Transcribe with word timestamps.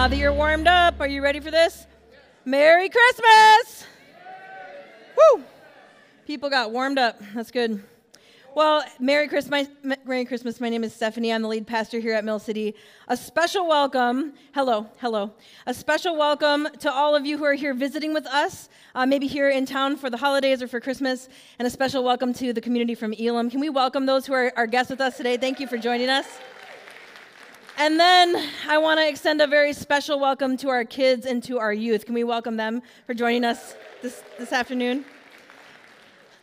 Now 0.00 0.08
that 0.08 0.16
you're 0.16 0.32
warmed 0.32 0.66
up, 0.66 0.98
are 0.98 1.06
you 1.06 1.22
ready 1.22 1.40
for 1.40 1.50
this? 1.50 1.86
Merry 2.46 2.88
Christmas! 2.88 3.84
Woo! 5.14 5.44
People 6.26 6.48
got 6.48 6.72
warmed 6.72 6.98
up. 6.98 7.20
That's 7.34 7.50
good. 7.50 7.84
Well, 8.54 8.82
Merry 8.98 9.28
Christmas, 9.28 9.68
Merry 10.06 10.24
Christmas. 10.24 10.58
My 10.58 10.70
name 10.70 10.84
is 10.84 10.94
Stephanie. 10.94 11.30
I'm 11.30 11.42
the 11.42 11.48
lead 11.48 11.66
pastor 11.66 11.98
here 11.98 12.14
at 12.14 12.24
Mill 12.24 12.38
City. 12.38 12.74
A 13.08 13.16
special 13.16 13.68
welcome, 13.68 14.32
hello, 14.54 14.86
hello. 15.00 15.32
A 15.66 15.74
special 15.74 16.16
welcome 16.16 16.66
to 16.78 16.90
all 16.90 17.14
of 17.14 17.26
you 17.26 17.36
who 17.36 17.44
are 17.44 17.52
here 17.52 17.74
visiting 17.74 18.14
with 18.14 18.26
us, 18.26 18.70
uh, 18.94 19.04
maybe 19.04 19.26
here 19.26 19.50
in 19.50 19.66
town 19.66 19.98
for 19.98 20.08
the 20.08 20.16
holidays 20.16 20.62
or 20.62 20.66
for 20.66 20.80
Christmas, 20.80 21.28
and 21.58 21.68
a 21.68 21.70
special 21.70 22.02
welcome 22.02 22.32
to 22.32 22.54
the 22.54 22.62
community 22.62 22.94
from 22.94 23.12
Elam. 23.20 23.50
Can 23.50 23.60
we 23.60 23.68
welcome 23.68 24.06
those 24.06 24.24
who 24.24 24.32
are 24.32 24.50
our 24.56 24.66
guests 24.66 24.88
with 24.88 25.02
us 25.02 25.18
today? 25.18 25.36
Thank 25.36 25.60
you 25.60 25.66
for 25.66 25.76
joining 25.76 26.08
us. 26.08 26.26
And 27.80 27.98
then 27.98 28.46
I 28.68 28.76
want 28.76 29.00
to 29.00 29.08
extend 29.08 29.40
a 29.40 29.46
very 29.46 29.72
special 29.72 30.20
welcome 30.20 30.58
to 30.58 30.68
our 30.68 30.84
kids 30.84 31.24
and 31.24 31.42
to 31.44 31.58
our 31.58 31.72
youth. 31.72 32.04
Can 32.04 32.12
we 32.12 32.24
welcome 32.24 32.58
them 32.58 32.82
for 33.06 33.14
joining 33.14 33.42
us 33.42 33.74
this, 34.02 34.22
this 34.38 34.52
afternoon? 34.52 35.06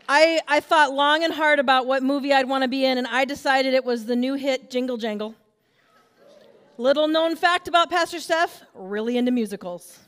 I, 0.09 0.41
I 0.47 0.61
thought 0.61 0.93
long 0.93 1.23
and 1.23 1.31
hard 1.31 1.59
about 1.59 1.85
what 1.85 2.01
movie 2.01 2.33
I'd 2.33 2.49
want 2.49 2.63
to 2.63 2.67
be 2.67 2.85
in, 2.85 2.97
and 2.97 3.05
I 3.05 3.23
decided 3.23 3.75
it 3.75 3.85
was 3.85 4.07
the 4.07 4.15
new 4.15 4.33
hit 4.33 4.71
Jingle 4.71 4.97
Jangle. 4.97 5.35
Little 6.79 7.07
known 7.07 7.35
fact 7.35 7.67
about 7.67 7.91
Pastor 7.91 8.19
Steph 8.19 8.63
really 8.73 9.15
into 9.15 9.31
musicals. 9.31 9.99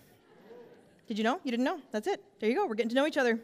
Did 1.07 1.19
you 1.19 1.23
know? 1.23 1.39
You 1.43 1.51
didn't 1.51 1.65
know? 1.65 1.79
That's 1.91 2.07
it. 2.07 2.23
There 2.39 2.49
you 2.49 2.55
go. 2.55 2.65
We're 2.65 2.73
getting 2.73 2.89
to 2.89 2.95
know 2.95 3.05
each 3.05 3.17
other. 3.17 3.39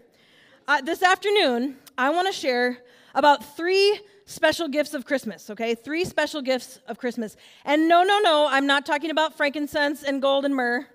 Uh, 0.67 0.81
this 0.81 1.03
afternoon, 1.03 1.77
I 1.99 2.09
want 2.09 2.25
to 2.25 2.33
share 2.33 2.79
about 3.13 3.55
three 3.55 3.99
special 4.25 4.67
gifts 4.67 4.93
of 4.93 5.05
Christmas, 5.05 5.49
okay? 5.49 5.75
Three 5.75 6.03
special 6.03 6.41
gifts 6.41 6.79
of 6.87 6.97
Christmas. 6.97 7.35
And 7.63 7.87
no, 7.87 8.03
no, 8.03 8.19
no, 8.19 8.47
I'm 8.49 8.65
not 8.65 8.85
talking 8.85 9.11
about 9.11 9.37
frankincense 9.37 10.03
and 10.03 10.21
gold 10.21 10.45
and 10.45 10.55
myrrh, 10.55 10.87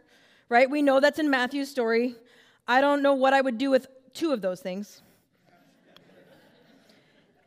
right? 0.48 0.68
We 0.68 0.82
know 0.82 1.00
that's 1.00 1.18
in 1.18 1.30
Matthew's 1.30 1.70
story. 1.70 2.16
I 2.66 2.80
don't 2.80 3.02
know 3.02 3.14
what 3.14 3.32
I 3.32 3.40
would 3.40 3.58
do 3.58 3.70
with 3.70 3.86
two 4.14 4.32
of 4.32 4.40
those 4.40 4.60
things. 4.60 5.02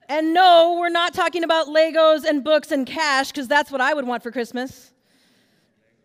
And 0.10 0.34
no, 0.34 0.78
we're 0.80 0.90
not 0.90 1.14
talking 1.14 1.44
about 1.44 1.68
Legos 1.68 2.26
and 2.26 2.44
books 2.44 2.72
and 2.72 2.86
cash, 2.86 3.32
because 3.32 3.48
that's 3.48 3.72
what 3.72 3.82
I 3.82 3.94
would 3.94 4.06
want 4.06 4.22
for 4.22 4.32
Christmas. 4.32 4.92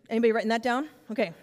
Anybody 0.09 0.31
writing 0.31 0.49
that 0.49 0.63
down? 0.63 0.87
Okay. 1.11 1.33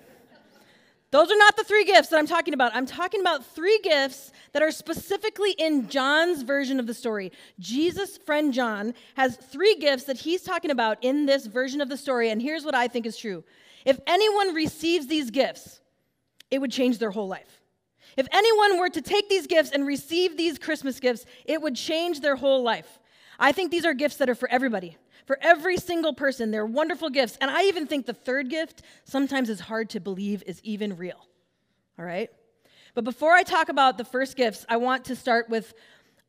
Those 1.12 1.30
are 1.30 1.38
not 1.38 1.56
the 1.56 1.64
three 1.64 1.84
gifts 1.84 2.08
that 2.08 2.18
I'm 2.18 2.26
talking 2.26 2.52
about. 2.52 2.74
I'm 2.74 2.86
talking 2.86 3.20
about 3.20 3.46
three 3.46 3.78
gifts 3.82 4.32
that 4.52 4.62
are 4.62 4.72
specifically 4.72 5.52
in 5.52 5.88
John's 5.88 6.42
version 6.42 6.80
of 6.80 6.86
the 6.86 6.94
story. 6.94 7.30
Jesus' 7.60 8.18
friend 8.18 8.52
John 8.52 8.92
has 9.14 9.36
three 9.36 9.76
gifts 9.76 10.04
that 10.04 10.18
he's 10.18 10.42
talking 10.42 10.70
about 10.70 10.98
in 11.02 11.26
this 11.26 11.46
version 11.46 11.80
of 11.80 11.88
the 11.88 11.96
story, 11.96 12.30
and 12.30 12.42
here's 12.42 12.64
what 12.64 12.74
I 12.74 12.88
think 12.88 13.06
is 13.06 13.16
true. 13.16 13.44
If 13.84 14.00
anyone 14.06 14.52
receives 14.52 15.06
these 15.06 15.30
gifts, 15.30 15.80
it 16.50 16.60
would 16.60 16.72
change 16.72 16.98
their 16.98 17.12
whole 17.12 17.28
life. 17.28 17.62
If 18.16 18.26
anyone 18.32 18.78
were 18.78 18.88
to 18.88 19.00
take 19.00 19.28
these 19.28 19.46
gifts 19.46 19.70
and 19.70 19.86
receive 19.86 20.36
these 20.36 20.58
Christmas 20.58 20.98
gifts, 20.98 21.24
it 21.44 21.62
would 21.62 21.76
change 21.76 22.20
their 22.20 22.36
whole 22.36 22.62
life. 22.62 22.98
I 23.38 23.52
think 23.52 23.70
these 23.70 23.84
are 23.84 23.94
gifts 23.94 24.16
that 24.16 24.30
are 24.30 24.34
for 24.34 24.50
everybody 24.50 24.96
for 25.26 25.38
every 25.42 25.76
single 25.76 26.14
person. 26.14 26.50
They're 26.50 26.64
wonderful 26.64 27.10
gifts. 27.10 27.36
And 27.40 27.50
I 27.50 27.64
even 27.64 27.86
think 27.86 28.06
the 28.06 28.14
third 28.14 28.48
gift 28.48 28.82
sometimes 29.04 29.50
is 29.50 29.60
hard 29.60 29.90
to 29.90 30.00
believe 30.00 30.42
is 30.46 30.60
even 30.62 30.96
real. 30.96 31.26
All 31.98 32.04
right? 32.04 32.30
But 32.94 33.04
before 33.04 33.32
I 33.32 33.42
talk 33.42 33.68
about 33.68 33.98
the 33.98 34.04
first 34.04 34.36
gifts, 34.36 34.64
I 34.68 34.78
want 34.78 35.04
to 35.06 35.16
start 35.16 35.50
with 35.50 35.74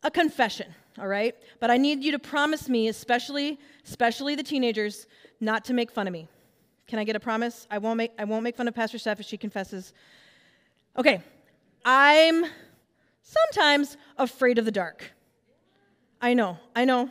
a 0.03 0.11
confession, 0.11 0.73
all 0.99 1.07
right? 1.07 1.33
But 1.59 1.71
I 1.71 1.77
need 1.77 2.03
you 2.03 2.11
to 2.11 2.19
promise 2.19 2.67
me, 2.67 2.87
especially 2.89 3.57
especially 3.85 4.35
the 4.35 4.43
teenagers, 4.43 5.07
not 5.39 5.63
to 5.65 5.73
make 5.73 5.91
fun 5.91 6.07
of 6.07 6.13
me. 6.13 6.27
Can 6.87 6.99
I 6.99 7.03
get 7.03 7.15
a 7.15 7.19
promise? 7.19 7.67
I 7.71 7.77
won't 7.77 7.97
make 7.97 8.11
I 8.19 8.25
won't 8.25 8.43
make 8.43 8.55
fun 8.55 8.67
of 8.67 8.75
Pastor 8.75 8.97
Steph 8.97 9.19
if 9.19 9.25
she 9.25 9.37
confesses. 9.37 9.93
Okay. 10.97 11.21
I'm 11.85 12.45
sometimes 13.21 13.95
afraid 14.17 14.57
of 14.57 14.65
the 14.65 14.71
dark. 14.71 15.11
I 16.21 16.33
know. 16.33 16.57
I 16.75 16.83
know. 16.85 17.09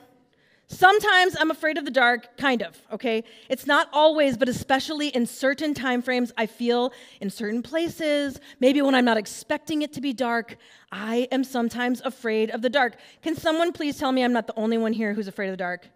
Sometimes 0.69 1.37
I'm 1.39 1.53
afraid 1.53 1.79
of 1.79 1.85
the 1.85 1.93
dark, 1.93 2.37
kind 2.37 2.61
of, 2.61 2.77
okay? 2.93 3.23
It's 3.49 3.67
not 3.67 3.89
always, 3.93 4.37
but 4.37 4.49
especially 4.49 5.09
in 5.09 5.25
certain 5.25 5.75
time 5.75 6.03
frames, 6.03 6.33
I 6.37 6.47
feel 6.47 6.93
in 7.21 7.31
certain 7.31 7.63
places, 7.63 8.41
maybe 8.59 8.83
when 8.83 8.95
I'm 8.95 9.05
not 9.05 9.17
expecting 9.17 9.83
it 9.83 9.93
to 9.93 10.01
be 10.01 10.13
dark, 10.13 10.57
I 10.91 11.29
am 11.31 11.45
sometimes 11.45 12.01
afraid 12.05 12.51
of 12.51 12.63
the 12.63 12.69
dark. 12.69 12.97
Can 13.23 13.37
someone 13.37 13.73
please 13.73 13.97
tell 13.97 14.11
me 14.11 14.25
I'm 14.25 14.33
not 14.33 14.49
the 14.49 14.59
only 14.59 14.77
one 14.77 14.93
here 14.93 15.15
who's 15.15 15.29
afraid 15.29 15.47
of 15.47 15.53
the 15.53 15.57
dark? 15.57 15.87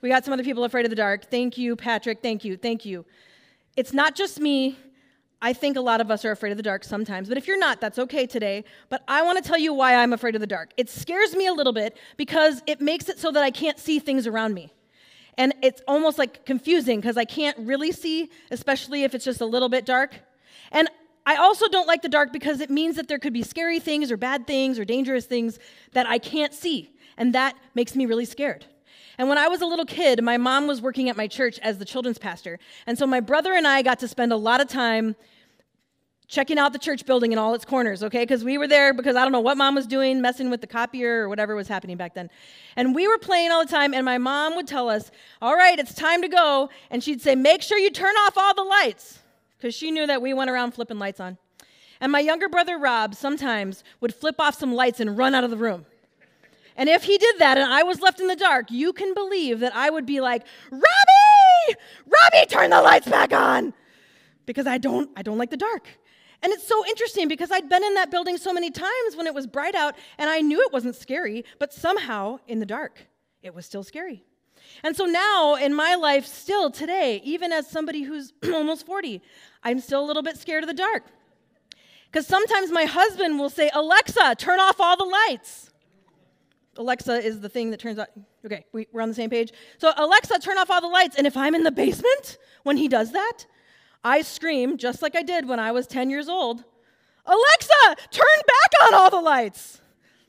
We 0.00 0.08
got 0.08 0.24
some 0.24 0.34
other 0.34 0.44
people 0.44 0.64
afraid 0.64 0.84
of 0.84 0.90
the 0.90 0.96
dark. 0.96 1.30
Thank 1.30 1.56
you, 1.56 1.76
Patrick. 1.76 2.20
Thank 2.20 2.44
you. 2.44 2.56
Thank 2.56 2.84
you. 2.84 3.04
It's 3.76 3.92
not 3.92 4.16
just 4.16 4.40
me. 4.40 4.76
I 5.42 5.52
think 5.52 5.76
a 5.76 5.80
lot 5.80 6.00
of 6.00 6.10
us 6.10 6.24
are 6.24 6.30
afraid 6.30 6.50
of 6.50 6.56
the 6.56 6.62
dark 6.62 6.82
sometimes, 6.82 7.28
but 7.28 7.36
if 7.36 7.46
you're 7.46 7.58
not, 7.58 7.80
that's 7.80 7.98
okay 7.98 8.26
today. 8.26 8.64
But 8.88 9.02
I 9.06 9.22
want 9.22 9.42
to 9.42 9.46
tell 9.46 9.58
you 9.58 9.74
why 9.74 9.94
I'm 9.94 10.12
afraid 10.12 10.34
of 10.34 10.40
the 10.40 10.46
dark. 10.46 10.72
It 10.76 10.88
scares 10.88 11.36
me 11.36 11.46
a 11.46 11.52
little 11.52 11.74
bit 11.74 11.96
because 12.16 12.62
it 12.66 12.80
makes 12.80 13.08
it 13.08 13.18
so 13.18 13.30
that 13.32 13.42
I 13.42 13.50
can't 13.50 13.78
see 13.78 13.98
things 13.98 14.26
around 14.26 14.54
me. 14.54 14.72
And 15.38 15.54
it's 15.62 15.82
almost 15.86 16.18
like 16.18 16.46
confusing 16.46 17.00
because 17.00 17.18
I 17.18 17.26
can't 17.26 17.56
really 17.58 17.92
see, 17.92 18.30
especially 18.50 19.04
if 19.04 19.14
it's 19.14 19.24
just 19.24 19.42
a 19.42 19.46
little 19.46 19.68
bit 19.68 19.84
dark. 19.84 20.14
And 20.72 20.88
I 21.26 21.36
also 21.36 21.68
don't 21.68 21.86
like 21.86 22.00
the 22.00 22.08
dark 22.08 22.32
because 22.32 22.60
it 22.60 22.70
means 22.70 22.96
that 22.96 23.06
there 23.08 23.18
could 23.18 23.34
be 23.34 23.42
scary 23.42 23.78
things 23.78 24.10
or 24.10 24.16
bad 24.16 24.46
things 24.46 24.78
or 24.78 24.84
dangerous 24.84 25.26
things 25.26 25.58
that 25.92 26.06
I 26.06 26.18
can't 26.18 26.54
see. 26.54 26.90
And 27.18 27.34
that 27.34 27.56
makes 27.74 27.94
me 27.94 28.06
really 28.06 28.24
scared. 28.24 28.64
And 29.18 29.28
when 29.28 29.38
I 29.38 29.48
was 29.48 29.62
a 29.62 29.66
little 29.66 29.84
kid, 29.84 30.22
my 30.22 30.36
mom 30.36 30.66
was 30.66 30.82
working 30.82 31.08
at 31.08 31.16
my 31.16 31.26
church 31.26 31.58
as 31.60 31.78
the 31.78 31.84
children's 31.84 32.18
pastor. 32.18 32.58
And 32.86 32.98
so 32.98 33.06
my 33.06 33.20
brother 33.20 33.54
and 33.54 33.66
I 33.66 33.82
got 33.82 33.98
to 34.00 34.08
spend 34.08 34.32
a 34.32 34.36
lot 34.36 34.60
of 34.60 34.68
time 34.68 35.16
checking 36.28 36.58
out 36.58 36.72
the 36.72 36.78
church 36.78 37.06
building 37.06 37.32
in 37.32 37.38
all 37.38 37.54
its 37.54 37.64
corners, 37.64 38.02
okay? 38.02 38.22
Because 38.22 38.42
we 38.42 38.58
were 38.58 38.66
there 38.66 38.92
because 38.92 39.16
I 39.16 39.22
don't 39.22 39.32
know 39.32 39.40
what 39.40 39.56
mom 39.56 39.74
was 39.74 39.86
doing, 39.86 40.20
messing 40.20 40.50
with 40.50 40.60
the 40.60 40.66
copier 40.66 41.22
or 41.22 41.28
whatever 41.28 41.54
was 41.54 41.68
happening 41.68 41.96
back 41.96 42.14
then. 42.14 42.30
And 42.74 42.94
we 42.94 43.06
were 43.06 43.18
playing 43.18 43.52
all 43.52 43.64
the 43.64 43.70
time, 43.70 43.94
and 43.94 44.04
my 44.04 44.18
mom 44.18 44.56
would 44.56 44.66
tell 44.66 44.88
us, 44.88 45.10
All 45.40 45.54
right, 45.54 45.78
it's 45.78 45.94
time 45.94 46.22
to 46.22 46.28
go. 46.28 46.68
And 46.90 47.02
she'd 47.02 47.22
say, 47.22 47.34
Make 47.34 47.62
sure 47.62 47.78
you 47.78 47.90
turn 47.90 48.14
off 48.26 48.36
all 48.36 48.54
the 48.54 48.64
lights, 48.64 49.20
because 49.56 49.74
she 49.74 49.90
knew 49.90 50.06
that 50.06 50.20
we 50.20 50.34
went 50.34 50.50
around 50.50 50.72
flipping 50.72 50.98
lights 50.98 51.20
on. 51.20 51.38
And 52.00 52.12
my 52.12 52.20
younger 52.20 52.48
brother 52.48 52.76
Rob 52.76 53.14
sometimes 53.14 53.84
would 54.00 54.14
flip 54.14 54.36
off 54.38 54.56
some 54.56 54.74
lights 54.74 55.00
and 55.00 55.16
run 55.16 55.34
out 55.34 55.44
of 55.44 55.50
the 55.50 55.56
room. 55.56 55.86
And 56.76 56.88
if 56.88 57.04
he 57.04 57.18
did 57.18 57.38
that 57.38 57.58
and 57.58 57.72
I 57.72 57.82
was 57.82 58.00
left 58.00 58.20
in 58.20 58.26
the 58.26 58.36
dark, 58.36 58.70
you 58.70 58.92
can 58.92 59.14
believe 59.14 59.60
that 59.60 59.74
I 59.74 59.90
would 59.90 60.06
be 60.06 60.20
like, 60.20 60.44
Robbie, 60.70 61.80
Robbie, 62.04 62.46
turn 62.48 62.70
the 62.70 62.82
lights 62.82 63.08
back 63.08 63.32
on. 63.32 63.72
Because 64.44 64.66
I 64.66 64.78
don't, 64.78 65.10
I 65.16 65.22
don't 65.22 65.38
like 65.38 65.50
the 65.50 65.56
dark. 65.56 65.88
And 66.42 66.52
it's 66.52 66.66
so 66.66 66.86
interesting 66.86 67.28
because 67.28 67.50
I'd 67.50 67.68
been 67.68 67.82
in 67.82 67.94
that 67.94 68.10
building 68.10 68.36
so 68.36 68.52
many 68.52 68.70
times 68.70 69.16
when 69.16 69.26
it 69.26 69.34
was 69.34 69.46
bright 69.46 69.74
out 69.74 69.96
and 70.18 70.28
I 70.28 70.40
knew 70.40 70.60
it 70.60 70.72
wasn't 70.72 70.94
scary, 70.94 71.44
but 71.58 71.72
somehow 71.72 72.38
in 72.46 72.60
the 72.60 72.66
dark, 72.66 73.06
it 73.42 73.54
was 73.54 73.64
still 73.64 73.82
scary. 73.82 74.22
And 74.82 74.94
so 74.94 75.04
now 75.04 75.54
in 75.54 75.74
my 75.74 75.94
life, 75.94 76.26
still 76.26 76.70
today, 76.70 77.20
even 77.24 77.52
as 77.52 77.66
somebody 77.68 78.02
who's 78.02 78.32
almost 78.52 78.84
40, 78.86 79.22
I'm 79.62 79.80
still 79.80 80.04
a 80.04 80.06
little 80.06 80.22
bit 80.22 80.36
scared 80.36 80.62
of 80.62 80.68
the 80.68 80.74
dark. 80.74 81.04
Because 82.06 82.26
sometimes 82.26 82.70
my 82.70 82.84
husband 82.84 83.38
will 83.38 83.50
say, 83.50 83.70
Alexa, 83.74 84.36
turn 84.36 84.60
off 84.60 84.78
all 84.78 84.96
the 84.96 85.04
lights. 85.04 85.70
Alexa 86.78 87.24
is 87.24 87.40
the 87.40 87.48
thing 87.48 87.70
that 87.70 87.80
turns 87.80 87.98
out, 87.98 88.08
okay, 88.44 88.64
we, 88.72 88.86
are 88.94 89.02
on 89.02 89.08
the 89.08 89.14
same 89.14 89.30
page. 89.30 89.52
So, 89.78 89.92
Alexa, 89.96 90.38
turn 90.40 90.58
off 90.58 90.70
all 90.70 90.80
the 90.80 90.88
lights. 90.88 91.16
And 91.16 91.26
if 91.26 91.36
I'm 91.36 91.54
in 91.54 91.62
the 91.62 91.70
basement 91.72 92.38
when 92.62 92.76
he 92.76 92.88
does 92.88 93.12
that, 93.12 93.46
I 94.04 94.22
scream, 94.22 94.76
just 94.76 95.02
like 95.02 95.16
I 95.16 95.22
did 95.22 95.48
when 95.48 95.58
I 95.58 95.72
was 95.72 95.86
10 95.86 96.10
years 96.10 96.28
old 96.28 96.64
Alexa, 97.26 98.06
turn 98.10 98.42
back 98.46 98.86
on 98.86 98.94
all 98.94 99.10
the 99.10 99.20
lights! 99.20 99.80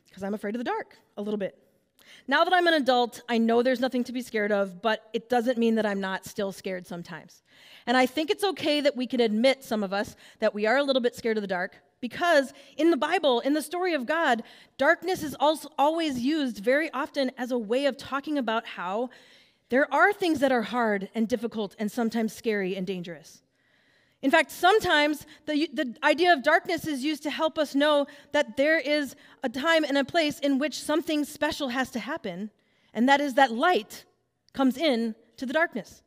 Because 0.07 0.23
I'm 0.23 0.33
afraid 0.33 0.55
of 0.55 0.59
the 0.59 0.65
dark 0.65 0.97
a 1.15 1.21
little 1.21 1.37
bit. 1.37 1.57
Now 2.27 2.43
that 2.43 2.53
I'm 2.53 2.67
an 2.67 2.73
adult, 2.73 3.21
I 3.29 3.37
know 3.37 3.61
there's 3.61 3.79
nothing 3.79 4.03
to 4.05 4.11
be 4.11 4.21
scared 4.21 4.51
of, 4.51 4.81
but 4.81 5.07
it 5.13 5.29
doesn't 5.29 5.57
mean 5.57 5.75
that 5.75 5.85
I'm 5.85 6.01
not 6.01 6.25
still 6.25 6.51
scared 6.51 6.87
sometimes. 6.87 7.43
And 7.85 7.95
I 7.95 8.05
think 8.05 8.29
it's 8.29 8.43
okay 8.43 8.81
that 8.81 8.97
we 8.97 9.07
can 9.07 9.21
admit, 9.21 9.63
some 9.63 9.83
of 9.83 9.93
us, 9.93 10.15
that 10.39 10.53
we 10.53 10.65
are 10.65 10.77
a 10.77 10.83
little 10.83 11.01
bit 11.01 11.15
scared 11.15 11.37
of 11.37 11.41
the 11.41 11.47
dark, 11.47 11.77
because 12.01 12.53
in 12.77 12.91
the 12.91 12.97
Bible, 12.97 13.39
in 13.39 13.53
the 13.53 13.61
story 13.61 13.93
of 13.93 14.05
God, 14.05 14.43
darkness 14.77 15.23
is 15.23 15.35
also 15.39 15.69
always 15.77 16.19
used 16.19 16.59
very 16.59 16.91
often 16.91 17.31
as 17.37 17.51
a 17.51 17.57
way 17.57 17.85
of 17.85 17.97
talking 17.97 18.37
about 18.37 18.65
how 18.65 19.09
there 19.69 19.91
are 19.93 20.13
things 20.13 20.39
that 20.39 20.51
are 20.51 20.61
hard 20.61 21.09
and 21.15 21.27
difficult 21.27 21.75
and 21.79 21.91
sometimes 21.91 22.33
scary 22.33 22.75
and 22.75 22.87
dangerous. 22.87 23.41
In 24.21 24.31
fact, 24.31 24.49
sometimes 24.49 25.25
the, 25.45 25.69
the 25.73 25.95
idea 26.03 26.33
of 26.33 26.41
darkness 26.41 26.87
is 26.87 27.03
used 27.03 27.23
to 27.23 27.29
help 27.29 27.59
us 27.59 27.75
know 27.75 28.07
that 28.31 28.57
there 28.57 28.79
is 28.79 29.15
a 29.43 29.49
time 29.49 29.83
and 29.83 29.97
a 29.97 30.03
place 30.03 30.39
in 30.39 30.57
which 30.57 30.81
something 30.81 31.23
special 31.23 31.69
has 31.69 31.91
to 31.91 31.99
happen, 31.99 32.49
and 32.93 33.07
that 33.09 33.21
is 33.21 33.35
that 33.35 33.51
light 33.51 34.05
comes 34.53 34.75
in 34.77 35.13
to 35.37 35.45
the 35.45 35.53
darkness. 35.53 36.01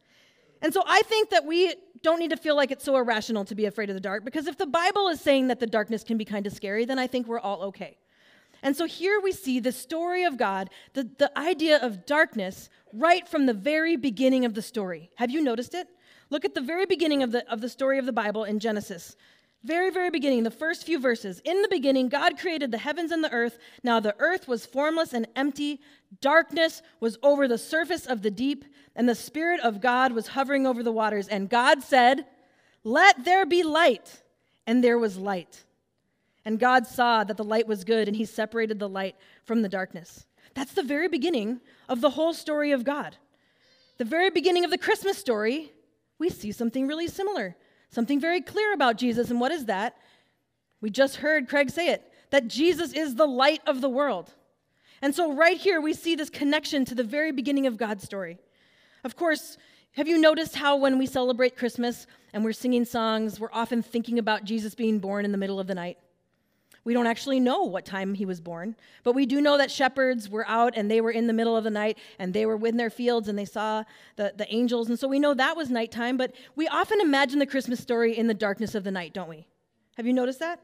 And 0.60 0.74
so 0.74 0.82
I 0.86 1.02
think 1.02 1.30
that 1.30 1.46
we 1.46 1.74
don't 2.02 2.18
need 2.18 2.30
to 2.30 2.36
feel 2.36 2.56
like 2.56 2.70
it's 2.70 2.84
so 2.84 2.96
irrational 2.96 3.44
to 3.44 3.54
be 3.54 3.66
afraid 3.66 3.90
of 3.90 3.94
the 3.94 4.00
dark, 4.00 4.24
because 4.24 4.46
if 4.46 4.56
the 4.56 4.66
Bible 4.66 5.08
is 5.08 5.20
saying 5.20 5.48
that 5.48 5.60
the 5.60 5.66
darkness 5.66 6.02
can 6.02 6.16
be 6.16 6.24
kind 6.24 6.46
of 6.46 6.52
scary, 6.52 6.84
then 6.84 6.98
I 6.98 7.06
think 7.06 7.26
we're 7.26 7.40
all 7.40 7.62
okay. 7.62 7.98
And 8.62 8.76
so 8.76 8.84
here 8.84 9.20
we 9.20 9.32
see 9.32 9.60
the 9.60 9.72
story 9.72 10.24
of 10.24 10.36
God, 10.36 10.70
the, 10.92 11.08
the 11.18 11.36
idea 11.38 11.78
of 11.78 12.04
darkness, 12.04 12.68
right 12.92 13.26
from 13.26 13.46
the 13.46 13.54
very 13.54 13.96
beginning 13.96 14.44
of 14.44 14.54
the 14.54 14.62
story. 14.62 15.10
Have 15.16 15.30
you 15.30 15.42
noticed 15.42 15.74
it? 15.74 15.88
Look 16.28 16.44
at 16.44 16.54
the 16.54 16.60
very 16.60 16.86
beginning 16.86 17.22
of 17.22 17.32
the, 17.32 17.50
of 17.50 17.60
the 17.60 17.68
story 17.68 17.98
of 17.98 18.06
the 18.06 18.12
Bible 18.12 18.44
in 18.44 18.60
Genesis. 18.60 19.16
Very, 19.62 19.90
very 19.90 20.08
beginning, 20.08 20.42
the 20.42 20.50
first 20.50 20.84
few 20.84 20.98
verses. 20.98 21.40
In 21.44 21.60
the 21.60 21.68
beginning, 21.68 22.08
God 22.08 22.38
created 22.38 22.70
the 22.70 22.78
heavens 22.78 23.12
and 23.12 23.22
the 23.22 23.32
earth. 23.32 23.58
Now 23.82 24.00
the 24.00 24.16
earth 24.18 24.48
was 24.48 24.64
formless 24.64 25.12
and 25.12 25.28
empty. 25.36 25.80
Darkness 26.22 26.80
was 26.98 27.18
over 27.22 27.46
the 27.46 27.58
surface 27.58 28.06
of 28.06 28.22
the 28.22 28.30
deep, 28.30 28.64
and 28.96 29.06
the 29.06 29.14
Spirit 29.14 29.60
of 29.60 29.82
God 29.82 30.12
was 30.12 30.28
hovering 30.28 30.66
over 30.66 30.82
the 30.82 30.92
waters. 30.92 31.28
And 31.28 31.50
God 31.50 31.82
said, 31.82 32.24
Let 32.84 33.24
there 33.24 33.44
be 33.44 33.62
light. 33.62 34.22
And 34.66 34.82
there 34.82 34.98
was 34.98 35.18
light. 35.18 35.64
And 36.44 36.58
God 36.58 36.86
saw 36.86 37.22
that 37.24 37.36
the 37.36 37.44
light 37.44 37.66
was 37.66 37.84
good, 37.84 38.08
and 38.08 38.16
he 38.16 38.24
separated 38.24 38.78
the 38.78 38.88
light 38.88 39.16
from 39.44 39.60
the 39.60 39.68
darkness. 39.68 40.26
That's 40.54 40.72
the 40.72 40.82
very 40.82 41.08
beginning 41.08 41.60
of 41.88 42.00
the 42.00 42.10
whole 42.10 42.32
story 42.32 42.72
of 42.72 42.84
God. 42.84 43.16
The 43.98 44.04
very 44.04 44.30
beginning 44.30 44.64
of 44.64 44.70
the 44.70 44.78
Christmas 44.78 45.18
story, 45.18 45.72
we 46.18 46.30
see 46.30 46.52
something 46.52 46.86
really 46.86 47.08
similar, 47.08 47.56
something 47.90 48.20
very 48.20 48.40
clear 48.40 48.72
about 48.72 48.96
Jesus. 48.96 49.30
And 49.30 49.40
what 49.40 49.52
is 49.52 49.66
that? 49.66 49.96
We 50.80 50.90
just 50.90 51.16
heard 51.16 51.48
Craig 51.48 51.70
say 51.70 51.88
it 51.88 52.06
that 52.30 52.48
Jesus 52.48 52.92
is 52.92 53.16
the 53.16 53.26
light 53.26 53.60
of 53.66 53.80
the 53.80 53.88
world. 53.88 54.32
And 55.02 55.14
so, 55.14 55.32
right 55.32 55.56
here, 55.56 55.80
we 55.80 55.92
see 55.92 56.14
this 56.14 56.30
connection 56.30 56.84
to 56.84 56.94
the 56.94 57.02
very 57.02 57.32
beginning 57.32 57.66
of 57.66 57.76
God's 57.76 58.04
story. 58.04 58.38
Of 59.02 59.16
course, 59.16 59.56
have 59.92 60.06
you 60.06 60.18
noticed 60.18 60.54
how 60.54 60.76
when 60.76 60.98
we 60.98 61.06
celebrate 61.06 61.56
Christmas 61.56 62.06
and 62.32 62.44
we're 62.44 62.52
singing 62.52 62.84
songs, 62.84 63.40
we're 63.40 63.48
often 63.52 63.82
thinking 63.82 64.18
about 64.18 64.44
Jesus 64.44 64.74
being 64.74 64.98
born 64.98 65.24
in 65.24 65.32
the 65.32 65.38
middle 65.38 65.58
of 65.58 65.66
the 65.66 65.74
night? 65.74 65.98
We 66.90 66.94
don't 66.94 67.06
actually 67.06 67.38
know 67.38 67.62
what 67.62 67.84
time 67.84 68.14
he 68.14 68.26
was 68.26 68.40
born, 68.40 68.74
but 69.04 69.14
we 69.14 69.24
do 69.24 69.40
know 69.40 69.56
that 69.58 69.70
shepherds 69.70 70.28
were 70.28 70.44
out 70.48 70.72
and 70.74 70.90
they 70.90 71.00
were 71.00 71.12
in 71.12 71.28
the 71.28 71.32
middle 71.32 71.56
of 71.56 71.62
the 71.62 71.70
night 71.70 71.96
and 72.18 72.34
they 72.34 72.46
were 72.46 72.66
in 72.66 72.78
their 72.78 72.90
fields 72.90 73.28
and 73.28 73.38
they 73.38 73.44
saw 73.44 73.84
the, 74.16 74.34
the 74.36 74.52
angels. 74.52 74.88
And 74.88 74.98
so 74.98 75.06
we 75.06 75.20
know 75.20 75.32
that 75.32 75.56
was 75.56 75.70
nighttime, 75.70 76.16
but 76.16 76.34
we 76.56 76.66
often 76.66 77.00
imagine 77.00 77.38
the 77.38 77.46
Christmas 77.46 77.78
story 77.78 78.18
in 78.18 78.26
the 78.26 78.34
darkness 78.34 78.74
of 78.74 78.82
the 78.82 78.90
night, 78.90 79.14
don't 79.14 79.28
we? 79.28 79.46
Have 79.98 80.06
you 80.08 80.12
noticed 80.12 80.40
that? 80.40 80.62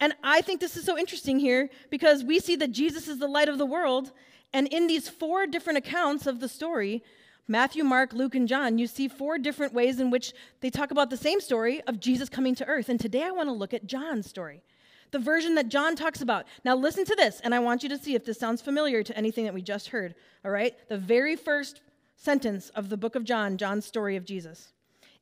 And 0.00 0.14
I 0.24 0.40
think 0.40 0.60
this 0.60 0.78
is 0.78 0.86
so 0.86 0.96
interesting 0.96 1.38
here 1.38 1.68
because 1.90 2.24
we 2.24 2.40
see 2.40 2.56
that 2.56 2.72
Jesus 2.72 3.06
is 3.06 3.18
the 3.18 3.28
light 3.28 3.50
of 3.50 3.58
the 3.58 3.66
world. 3.66 4.12
And 4.54 4.66
in 4.68 4.86
these 4.86 5.10
four 5.10 5.46
different 5.46 5.76
accounts 5.76 6.26
of 6.26 6.40
the 6.40 6.48
story, 6.48 7.04
Matthew, 7.46 7.84
Mark, 7.84 8.14
Luke, 8.14 8.34
and 8.34 8.48
John, 8.48 8.78
you 8.78 8.86
see 8.86 9.08
four 9.08 9.36
different 9.36 9.74
ways 9.74 10.00
in 10.00 10.08
which 10.08 10.32
they 10.62 10.70
talk 10.70 10.90
about 10.90 11.10
the 11.10 11.18
same 11.18 11.38
story 11.38 11.82
of 11.82 12.00
Jesus 12.00 12.30
coming 12.30 12.54
to 12.54 12.64
earth. 12.64 12.88
And 12.88 12.98
today 12.98 13.24
I 13.24 13.30
want 13.30 13.50
to 13.50 13.52
look 13.52 13.74
at 13.74 13.84
John's 13.84 14.26
story 14.26 14.62
the 15.10 15.18
version 15.18 15.54
that 15.56 15.68
John 15.68 15.96
talks 15.96 16.20
about. 16.20 16.46
Now, 16.64 16.76
listen 16.76 17.04
to 17.04 17.14
this, 17.16 17.40
and 17.40 17.54
I 17.54 17.58
want 17.58 17.82
you 17.82 17.88
to 17.88 17.98
see 17.98 18.14
if 18.14 18.24
this 18.24 18.38
sounds 18.38 18.62
familiar 18.62 19.02
to 19.02 19.16
anything 19.16 19.44
that 19.44 19.54
we 19.54 19.62
just 19.62 19.88
heard. 19.88 20.14
All 20.44 20.50
right? 20.50 20.74
The 20.88 20.98
very 20.98 21.36
first 21.36 21.80
sentence 22.16 22.70
of 22.70 22.88
the 22.88 22.96
book 22.96 23.14
of 23.14 23.24
John, 23.24 23.56
John's 23.56 23.86
story 23.86 24.16
of 24.16 24.24
Jesus. 24.24 24.72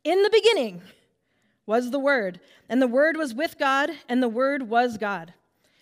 In 0.05 0.23
the 0.23 0.31
beginning 0.31 0.83
was 1.67 1.91
the 1.91 1.99
Word, 1.99 2.41
and 2.69 2.81
the 2.81 2.87
Word 2.87 3.17
was 3.17 3.35
with 3.35 3.59
God, 3.59 3.91
and 4.09 4.23
the 4.23 4.29
Word 4.29 4.69
was 4.69 4.99
God. 4.99 5.35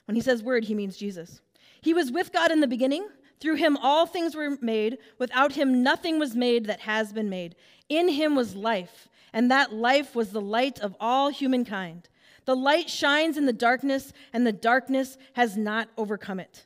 When 0.07 0.15
he 0.15 0.21
says 0.21 0.43
Word, 0.43 0.65
he 0.65 0.75
means 0.75 0.97
Jesus. 0.97 1.41
He 1.81 1.95
was 1.95 2.11
with 2.11 2.33
God 2.33 2.51
in 2.51 2.61
the 2.61 2.67
beginning. 2.67 3.07
Through 3.39 3.57
him 3.57 3.77
all 3.77 4.07
things 4.07 4.35
were 4.35 4.57
made. 4.61 4.99
Without 5.19 5.53
him 5.53 5.83
nothing 5.83 6.19
was 6.19 6.35
made 6.35 6.67
that 6.67 6.81
has 6.81 7.13
been 7.13 7.29
made. 7.29 7.55
In 7.89 8.09
him 8.09 8.35
was 8.35 8.57
life, 8.57 9.09
and 9.33 9.51
that 9.51 9.73
life 9.73 10.15
was 10.15 10.31
the 10.31 10.41
light 10.41 10.81
of 10.81 10.97
all 10.99 11.29
humankind. 11.29 12.09
The 12.47 12.57
light 12.57 12.89
shines 12.89 13.37
in 13.37 13.47
the 13.47 13.53
darkness, 13.53 14.13
and 14.33 14.47
the 14.47 14.53
darkness 14.53 15.19
has 15.35 15.57
not 15.57 15.89
overcome 15.99 16.41
it. 16.41 16.65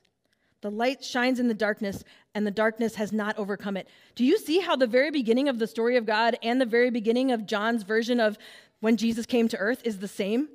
The 0.61 0.71
light 0.71 1.03
shines 1.03 1.41
in 1.41 1.49
the 1.49 1.55
darkness, 1.55 2.05
and 2.35 2.47
the 2.47 2.51
darkness 2.51 2.95
has 2.97 3.13
not 3.13 3.39
overcome 3.39 3.79
it. 3.79 3.89
Do 4.15 4.25
you 4.25 4.39
see 4.39 4.61
how 4.61 4.77
the 4.77 4.87
very 4.87 5.11
beginning 5.11 5.49
of 5.49 5.59
the 5.59 5.67
story 5.67 5.97
of 5.97 6.05
God 6.05 6.37
and 6.43 6.61
the 6.61 6.67
very 6.67 6.91
beginning 6.91 7.33
of 7.33 7.47
John's 7.47 7.83
version 7.83 8.21
of 8.21 8.37
when 8.81 8.99
Jesus 8.99 9.25
came 9.25 9.49
to 9.49 9.57
earth 9.57 9.81
is 9.85 9.99
the 9.99 10.09
same? 10.09 10.49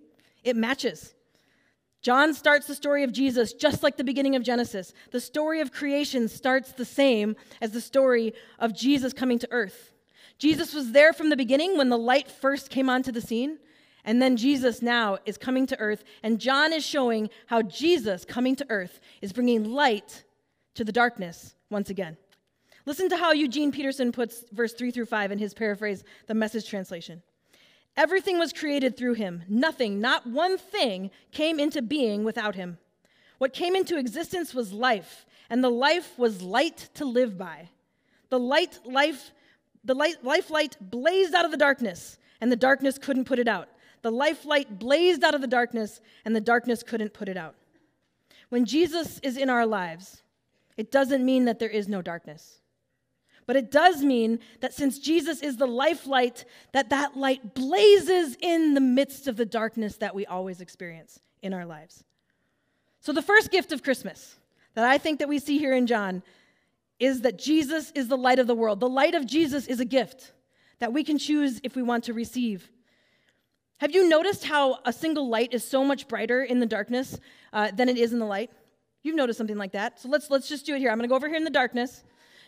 It 0.43 0.55
matches. 0.55 1.15
John 2.03 2.35
starts 2.35 2.67
the 2.67 2.75
story 2.75 3.03
of 3.03 3.11
Jesus 3.11 3.51
just 3.51 3.81
like 3.81 3.97
the 3.97 4.03
beginning 4.03 4.35
of 4.35 4.43
Genesis. 4.43 4.93
The 5.09 5.19
story 5.19 5.59
of 5.59 5.71
creation 5.71 6.27
starts 6.27 6.71
the 6.71 6.85
same 6.85 7.35
as 7.61 7.71
the 7.71 7.81
story 7.81 8.33
of 8.59 8.75
Jesus 8.75 9.11
coming 9.11 9.39
to 9.39 9.47
earth. 9.49 9.91
Jesus 10.37 10.71
was 10.71 10.91
there 10.91 11.13
from 11.13 11.29
the 11.29 11.35
beginning 11.35 11.77
when 11.77 11.89
the 11.89 11.97
light 11.97 12.29
first 12.29 12.69
came 12.69 12.91
onto 12.91 13.11
the 13.11 13.21
scene. 13.21 13.57
And 14.05 14.21
then 14.21 14.37
Jesus 14.37 14.81
now 14.81 15.17
is 15.25 15.37
coming 15.37 15.65
to 15.67 15.79
earth, 15.79 16.03
and 16.23 16.39
John 16.39 16.71
is 16.71 16.85
showing 16.85 17.29
how 17.47 17.63
Jesus 17.63 18.23
coming 18.23 18.55
to 18.55 18.65
earth 18.69 19.01
is 19.21 19.33
bringing 19.33 19.71
light 19.71 20.23
to 20.75 20.83
the 20.83 20.91
darkness 20.91 21.55
once 21.69 21.89
again. 21.89 22.15
Listen 22.85 23.09
to 23.09 23.17
how 23.17 23.31
Eugene 23.31 23.71
Peterson 23.71 24.11
puts 24.11 24.45
verse 24.51 24.73
3 24.73 24.91
through 24.91 25.07
5 25.07 25.31
in 25.31 25.39
his 25.39 25.55
paraphrase, 25.55 26.03
the 26.27 26.35
message 26.35 26.69
translation. 26.69 27.23
Everything 27.97 28.37
was 28.37 28.53
created 28.53 28.95
through 28.95 29.15
him. 29.15 29.41
Nothing, 29.49 29.99
not 29.99 30.27
one 30.27 30.59
thing, 30.59 31.09
came 31.31 31.59
into 31.59 31.81
being 31.81 32.23
without 32.23 32.53
him. 32.53 32.77
What 33.39 33.53
came 33.53 33.75
into 33.75 33.97
existence 33.97 34.53
was 34.53 34.71
life, 34.71 35.25
and 35.49 35.63
the 35.63 35.69
life 35.69 36.17
was 36.19 36.43
light 36.43 36.89
to 36.93 37.05
live 37.05 37.37
by. 37.37 37.69
The 38.29 38.39
light 38.39 38.79
life 38.85 39.31
the 39.85 39.93
light, 39.93 40.23
life 40.23 40.49
light 40.49 40.77
blazed 40.81 41.35
out 41.35 41.45
of 41.45 41.51
the 41.51 41.57
darkness, 41.57 42.17
and 42.41 42.51
the 42.51 42.55
darkness 42.55 42.97
couldn't 42.97 43.25
put 43.25 43.37
it 43.37 43.47
out. 43.47 43.69
The 44.05 44.11
life 44.11 44.45
light 44.45 44.77
blazed 44.77 45.23
out 45.23 45.33
of 45.33 45.41
the 45.41 45.47
darkness, 45.47 45.99
and 46.25 46.35
the 46.35 46.39
darkness 46.39 46.83
couldn't 46.83 47.11
put 47.11 47.27
it 47.27 47.37
out. 47.37 47.55
When 48.49 48.63
Jesus 48.63 49.17
is 49.23 49.35
in 49.35 49.49
our 49.49 49.65
lives, 49.65 50.21
it 50.77 50.91
doesn't 50.91 51.25
mean 51.25 51.45
that 51.45 51.57
there 51.57 51.71
is 51.71 51.87
no 51.87 52.03
darkness. 52.03 52.59
But 53.47 53.55
it 53.55 53.71
does 53.71 54.03
mean 54.03 54.41
that 54.59 54.75
since 54.75 54.99
Jesus 54.99 55.41
is 55.41 55.57
the 55.57 55.65
life 55.65 56.05
light, 56.05 56.45
that 56.71 56.91
that 56.91 57.17
light 57.17 57.55
blazes 57.55 58.37
in 58.41 58.75
the 58.75 58.79
midst 58.79 59.27
of 59.27 59.37
the 59.37 59.45
darkness 59.45 59.97
that 59.97 60.13
we 60.13 60.27
always 60.27 60.61
experience 60.61 61.19
in 61.41 61.51
our 61.51 61.65
lives. 61.65 62.03
So 62.99 63.11
the 63.11 63.23
first 63.23 63.49
gift 63.49 63.71
of 63.71 63.81
Christmas 63.81 64.37
that 64.75 64.85
I 64.85 64.99
think 64.99 65.17
that 65.17 65.29
we 65.29 65.39
see 65.39 65.57
here 65.57 65.73
in 65.73 65.87
John 65.87 66.21
is 66.99 67.21
that 67.21 67.39
Jesus 67.39 67.91
is 67.95 68.07
the 68.07 68.17
light 68.17 68.37
of 68.37 68.45
the 68.45 68.53
world. 68.53 68.81
The 68.81 68.87
light 68.87 69.15
of 69.15 69.25
Jesus 69.25 69.65
is 69.65 69.79
a 69.79 69.85
gift 69.85 70.31
that 70.77 70.93
we 70.93 71.03
can 71.03 71.17
choose 71.17 71.59
if 71.63 71.75
we 71.75 71.81
want 71.81 72.03
to 72.03 72.13
receive. 72.13 72.69
Have 73.79 73.93
you 73.93 74.07
noticed 74.07 74.45
how 74.45 74.79
a 74.85 74.93
single 74.93 75.27
light 75.27 75.53
is 75.53 75.63
so 75.63 75.83
much 75.83 76.07
brighter 76.07 76.43
in 76.43 76.59
the 76.59 76.65
darkness 76.65 77.19
uh, 77.51 77.71
than 77.71 77.89
it 77.89 77.97
is 77.97 78.13
in 78.13 78.19
the 78.19 78.25
light? 78.25 78.49
You've 79.03 79.15
noticed 79.15 79.37
something 79.37 79.57
like 79.57 79.73
that. 79.73 79.99
So 79.99 80.07
let's, 80.07 80.31
let's 80.31 80.47
just 80.47 80.65
do 80.65 80.75
it 80.75 80.79
here. 80.79 80.89
I'm 80.89 80.97
going 80.97 81.03
to 81.03 81.09
go 81.09 81.15
over 81.15 81.27
here 81.27 81.35
in 81.35 81.43
the 81.43 81.49
darkness. 81.49 82.03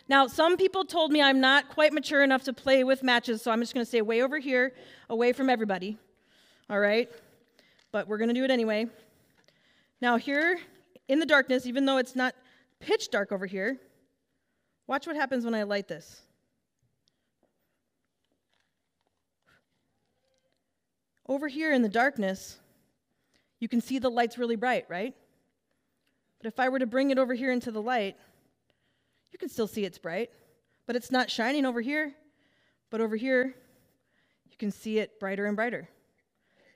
Now, 0.08 0.26
some 0.26 0.56
people 0.56 0.86
told 0.86 1.12
me 1.12 1.20
I'm 1.20 1.38
not 1.38 1.68
quite 1.68 1.92
mature 1.92 2.24
enough 2.24 2.44
to 2.44 2.54
play 2.54 2.82
with 2.82 3.02
matches, 3.02 3.42
so 3.42 3.50
I'm 3.50 3.60
just 3.60 3.74
going 3.74 3.84
to 3.84 3.88
stay 3.88 4.00
way 4.00 4.22
over 4.22 4.38
here, 4.38 4.72
away 5.10 5.34
from 5.34 5.50
everybody. 5.50 5.98
All 6.70 6.80
right? 6.80 7.10
But 7.92 8.08
we're 8.08 8.16
going 8.16 8.28
to 8.28 8.34
do 8.34 8.44
it 8.44 8.50
anyway. 8.50 8.86
Now, 10.00 10.16
here 10.16 10.58
in 11.08 11.18
the 11.18 11.26
darkness, 11.26 11.66
even 11.66 11.84
though 11.84 11.98
it's 11.98 12.16
not 12.16 12.34
pitch 12.80 13.10
dark 13.10 13.32
over 13.32 13.44
here, 13.44 13.78
watch 14.86 15.06
what 15.06 15.14
happens 15.14 15.44
when 15.44 15.54
I 15.54 15.64
light 15.64 15.88
this. 15.88 16.22
Over 21.28 21.46
here 21.46 21.72
in 21.72 21.82
the 21.82 21.88
darkness, 21.88 22.58
you 23.60 23.68
can 23.68 23.80
see 23.80 23.98
the 23.98 24.10
light's 24.10 24.38
really 24.38 24.56
bright, 24.56 24.86
right? 24.88 25.14
But 26.38 26.46
if 26.46 26.58
I 26.58 26.68
were 26.68 26.78
to 26.78 26.86
bring 26.86 27.10
it 27.10 27.18
over 27.18 27.34
here 27.34 27.52
into 27.52 27.70
the 27.70 27.82
light, 27.82 28.16
you 29.30 29.38
can 29.38 29.48
still 29.48 29.66
see 29.66 29.84
it's 29.84 29.98
bright, 29.98 30.30
but 30.86 30.96
it's 30.96 31.10
not 31.10 31.30
shining 31.30 31.66
over 31.66 31.80
here. 31.80 32.14
But 32.90 33.00
over 33.02 33.16
here, 33.16 33.54
you 34.48 34.56
can 34.56 34.70
see 34.70 34.98
it 34.98 35.20
brighter 35.20 35.44
and 35.44 35.54
brighter. 35.54 35.88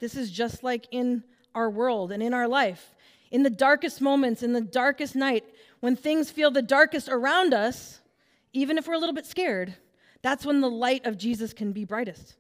This 0.00 0.16
is 0.16 0.30
just 0.30 0.62
like 0.62 0.86
in 0.90 1.24
our 1.54 1.70
world 1.70 2.12
and 2.12 2.22
in 2.22 2.34
our 2.34 2.48
life. 2.48 2.94
In 3.30 3.44
the 3.44 3.50
darkest 3.50 4.02
moments, 4.02 4.42
in 4.42 4.52
the 4.52 4.60
darkest 4.60 5.16
night, 5.16 5.44
when 5.80 5.96
things 5.96 6.30
feel 6.30 6.50
the 6.50 6.60
darkest 6.60 7.08
around 7.08 7.54
us, 7.54 8.00
even 8.52 8.76
if 8.76 8.86
we're 8.86 8.94
a 8.94 8.98
little 8.98 9.14
bit 9.14 9.24
scared, 9.24 9.74
that's 10.20 10.44
when 10.44 10.60
the 10.60 10.68
light 10.68 11.06
of 11.06 11.16
Jesus 11.16 11.54
can 11.54 11.72
be 11.72 11.84
brightest. 11.84 12.36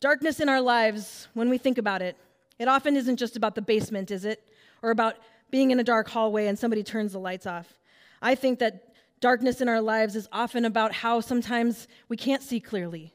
Darkness 0.00 0.40
in 0.40 0.48
our 0.48 0.60
lives, 0.60 1.28
when 1.34 1.48
we 1.48 1.58
think 1.58 1.78
about 1.78 2.02
it, 2.02 2.16
it 2.58 2.68
often 2.68 2.96
isn't 2.96 3.16
just 3.16 3.36
about 3.36 3.54
the 3.54 3.62
basement, 3.62 4.10
is 4.10 4.24
it? 4.24 4.42
Or 4.82 4.90
about 4.90 5.16
being 5.50 5.70
in 5.70 5.80
a 5.80 5.84
dark 5.84 6.08
hallway 6.08 6.46
and 6.46 6.58
somebody 6.58 6.82
turns 6.82 7.12
the 7.12 7.18
lights 7.18 7.46
off. 7.46 7.78
I 8.20 8.34
think 8.34 8.58
that 8.58 8.94
darkness 9.20 9.60
in 9.60 9.68
our 9.68 9.80
lives 9.80 10.16
is 10.16 10.28
often 10.32 10.64
about 10.64 10.92
how 10.92 11.20
sometimes 11.20 11.88
we 12.08 12.16
can't 12.16 12.42
see 12.42 12.60
clearly. 12.60 13.14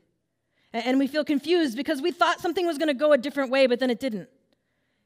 And 0.73 0.97
we 0.97 1.07
feel 1.07 1.25
confused 1.25 1.75
because 1.75 2.01
we 2.01 2.11
thought 2.11 2.39
something 2.39 2.65
was 2.65 2.77
going 2.77 2.87
to 2.87 2.93
go 2.93 3.13
a 3.13 3.17
different 3.17 3.51
way, 3.51 3.67
but 3.67 3.79
then 3.79 3.89
it 3.89 3.99
didn't. 3.99 4.29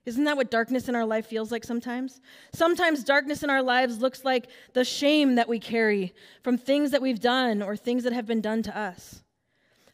Isn't 0.06 0.26
that 0.26 0.38
what 0.38 0.52
darkness 0.52 0.88
in 0.88 0.96
our 0.96 1.06
life 1.06 1.26
feels 1.26 1.52
like 1.52 1.64
sometimes? 1.64 2.22
Sometimes 2.54 3.04
darkness 3.04 3.42
in 3.42 3.50
our 3.50 3.64
lives 3.64 3.98
looks 3.98 4.24
like 4.24 4.48
the 4.74 4.86
shame 4.86 5.36
that 5.36 5.50
we 5.50 5.60
carry 5.60 6.14
from 6.44 6.58
things 6.58 6.92
that 6.92 7.02
we've 7.02 7.20
done 7.20 7.64
or 7.64 7.76
things 7.76 8.04
that 8.04 8.14
have 8.14 8.28
been 8.28 8.42
done 8.42 8.62
to 8.64 8.78
us. 8.78 9.24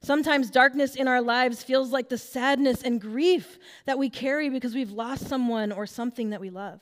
Sometimes 0.04 0.50
darkness 0.50 0.96
in 0.96 1.08
our 1.08 1.22
lives 1.22 1.64
feels 1.64 1.92
like 1.92 2.10
the 2.10 2.18
sadness 2.18 2.82
and 2.82 3.00
grief 3.00 3.60
that 3.86 4.00
we 4.00 4.10
carry 4.10 4.50
because 4.50 4.74
we've 4.74 4.92
lost 4.92 5.28
someone 5.28 5.72
or 5.72 5.86
something 5.86 6.32
that 6.32 6.42
we 6.42 6.50
love. 6.50 6.82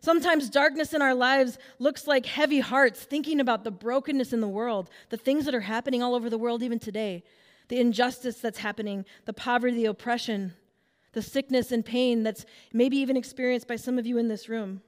Sometimes 0.00 0.50
darkness 0.50 0.92
in 0.94 1.02
our 1.02 1.14
lives 1.14 1.58
looks 1.78 2.06
like 2.06 2.26
heavy 2.26 2.60
hearts 2.60 3.02
thinking 3.02 3.40
about 3.40 3.64
the 3.64 3.70
brokenness 3.70 4.32
in 4.32 4.40
the 4.40 4.48
world, 4.48 4.90
the 5.10 5.16
things 5.16 5.44
that 5.44 5.54
are 5.54 5.60
happening 5.60 6.02
all 6.02 6.14
over 6.14 6.28
the 6.30 6.38
world 6.38 6.62
even 6.62 6.78
today. 6.78 7.22
the 7.68 7.78
injustice 7.78 8.38
that's 8.38 8.58
happening, 8.58 9.04
the 9.26 9.32
poverty, 9.32 9.76
the 9.76 9.84
oppression, 9.86 10.54
the 11.12 11.22
sickness 11.22 11.70
and 11.70 11.84
pain 11.84 12.22
that's 12.22 12.44
maybe 12.72 12.96
even 12.96 13.16
experienced 13.16 13.68
by 13.68 13.76
some 13.76 13.98
of 13.98 14.06
you 14.06 14.18
in 14.18 14.28
this 14.28 14.48
room. 14.48 14.82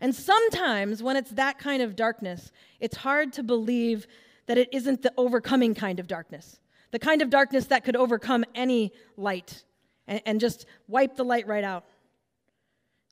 And 0.00 0.14
sometimes, 0.14 1.02
when 1.02 1.16
it's 1.16 1.30
that 1.32 1.58
kind 1.58 1.82
of 1.82 1.94
darkness, 1.94 2.52
it's 2.80 2.96
hard 2.96 3.32
to 3.34 3.42
believe 3.42 4.06
that 4.46 4.58
it 4.58 4.68
isn't 4.72 5.02
the 5.02 5.12
overcoming 5.16 5.74
kind 5.74 6.00
of 6.00 6.06
darkness, 6.06 6.60
the 6.90 6.98
kind 6.98 7.22
of 7.22 7.30
darkness 7.30 7.66
that 7.66 7.84
could 7.84 7.96
overcome 7.96 8.44
any 8.54 8.92
light 9.16 9.64
and, 10.06 10.20
and 10.26 10.40
just 10.40 10.66
wipe 10.88 11.16
the 11.16 11.24
light 11.24 11.46
right 11.46 11.64
out. 11.64 11.84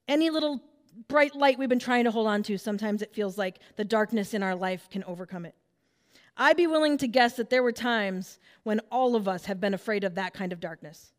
Any 0.07 0.31
little 0.31 0.63
bright 1.07 1.35
light 1.35 1.59
we've 1.59 1.69
been 1.69 1.79
trying 1.79 2.05
to 2.05 2.11
hold 2.11 2.27
on 2.27 2.43
to, 2.45 2.59
sometimes 2.59 3.03
it 3.03 3.15
feels 3.15 3.39
like 3.39 3.59
the 3.77 3.85
darkness 3.85 4.35
in 4.35 4.43
our 4.43 4.55
life 4.55 4.89
can 4.91 5.05
overcome 5.05 5.47
it. 5.47 5.55
I'd 6.37 6.57
be 6.57 6.67
willing 6.67 6.99
to 6.99 7.09
guess 7.09 7.35
that 7.35 7.51
there 7.51 7.63
were 7.63 7.73
times 7.73 8.39
when 8.63 8.81
all 8.91 9.17
of 9.17 9.27
us 9.27 9.47
have 9.47 9.61
been 9.61 9.75
afraid 9.75 10.05
of 10.05 10.15
that 10.15 10.35
kind 10.35 10.53
of 10.53 10.61
darkness 10.61 11.13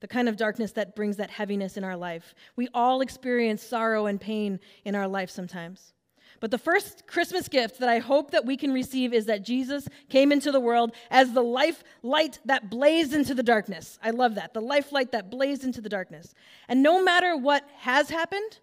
the 0.00 0.08
kind 0.08 0.28
of 0.28 0.36
darkness 0.36 0.72
that 0.72 0.96
brings 0.96 1.16
that 1.16 1.30
heaviness 1.30 1.76
in 1.76 1.84
our 1.84 1.96
life. 1.96 2.34
We 2.56 2.68
all 2.74 3.02
experience 3.02 3.62
sorrow 3.62 4.06
and 4.06 4.20
pain 4.20 4.58
in 4.84 4.94
our 4.94 5.06
life 5.06 5.30
sometimes. 5.30 5.92
But 6.40 6.50
the 6.50 6.58
first 6.58 7.06
Christmas 7.06 7.48
gift 7.48 7.80
that 7.80 7.88
I 7.90 7.98
hope 7.98 8.30
that 8.30 8.46
we 8.46 8.56
can 8.56 8.72
receive 8.72 9.12
is 9.12 9.26
that 9.26 9.44
Jesus 9.44 9.86
came 10.08 10.32
into 10.32 10.50
the 10.50 10.58
world 10.58 10.92
as 11.10 11.32
the 11.32 11.42
life 11.42 11.84
light 12.02 12.38
that 12.46 12.70
blazed 12.70 13.12
into 13.12 13.34
the 13.34 13.42
darkness. 13.42 13.98
I 14.02 14.10
love 14.10 14.36
that. 14.36 14.54
The 14.54 14.62
life 14.62 14.90
light 14.90 15.12
that 15.12 15.30
blazed 15.30 15.64
into 15.64 15.82
the 15.82 15.90
darkness. 15.90 16.34
And 16.66 16.82
no 16.82 17.04
matter 17.04 17.36
what 17.36 17.68
has 17.76 18.08
happened, 18.08 18.58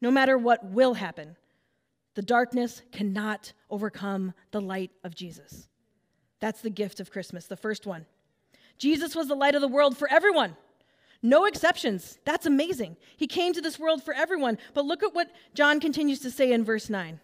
no 0.00 0.12
matter 0.12 0.38
what 0.38 0.64
will 0.64 0.94
happen, 0.94 1.36
the 2.14 2.22
darkness 2.22 2.82
cannot 2.92 3.52
overcome 3.68 4.32
the 4.52 4.60
light 4.60 4.92
of 5.02 5.16
Jesus. 5.16 5.68
That's 6.38 6.60
the 6.60 6.70
gift 6.70 7.00
of 7.00 7.10
Christmas, 7.10 7.46
the 7.46 7.56
first 7.56 7.84
one. 7.84 8.06
Jesus 8.78 9.16
was 9.16 9.26
the 9.26 9.34
light 9.34 9.56
of 9.56 9.60
the 9.60 9.66
world 9.66 9.96
for 9.96 10.08
everyone. 10.08 10.56
No 11.22 11.46
exceptions. 11.46 12.18
That's 12.24 12.46
amazing. 12.46 12.96
He 13.16 13.26
came 13.26 13.52
to 13.52 13.60
this 13.60 13.78
world 13.78 14.02
for 14.02 14.14
everyone. 14.14 14.58
But 14.74 14.84
look 14.84 15.02
at 15.02 15.14
what 15.14 15.30
John 15.54 15.80
continues 15.80 16.20
to 16.20 16.30
say 16.30 16.52
in 16.52 16.64
verse 16.64 16.88
9. 16.88 17.20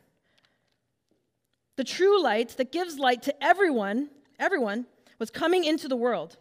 The 1.77 1.85
true 1.85 2.23
light 2.23 2.51
that 2.51 2.73
gives 2.73 2.99
light 2.99 3.23
to 3.23 3.45
everyone, 3.45 4.11
everyone, 4.39 4.87
was 5.19 5.31
coming 5.31 5.65
into 5.65 5.89
the 5.89 5.97
world. 5.97 6.37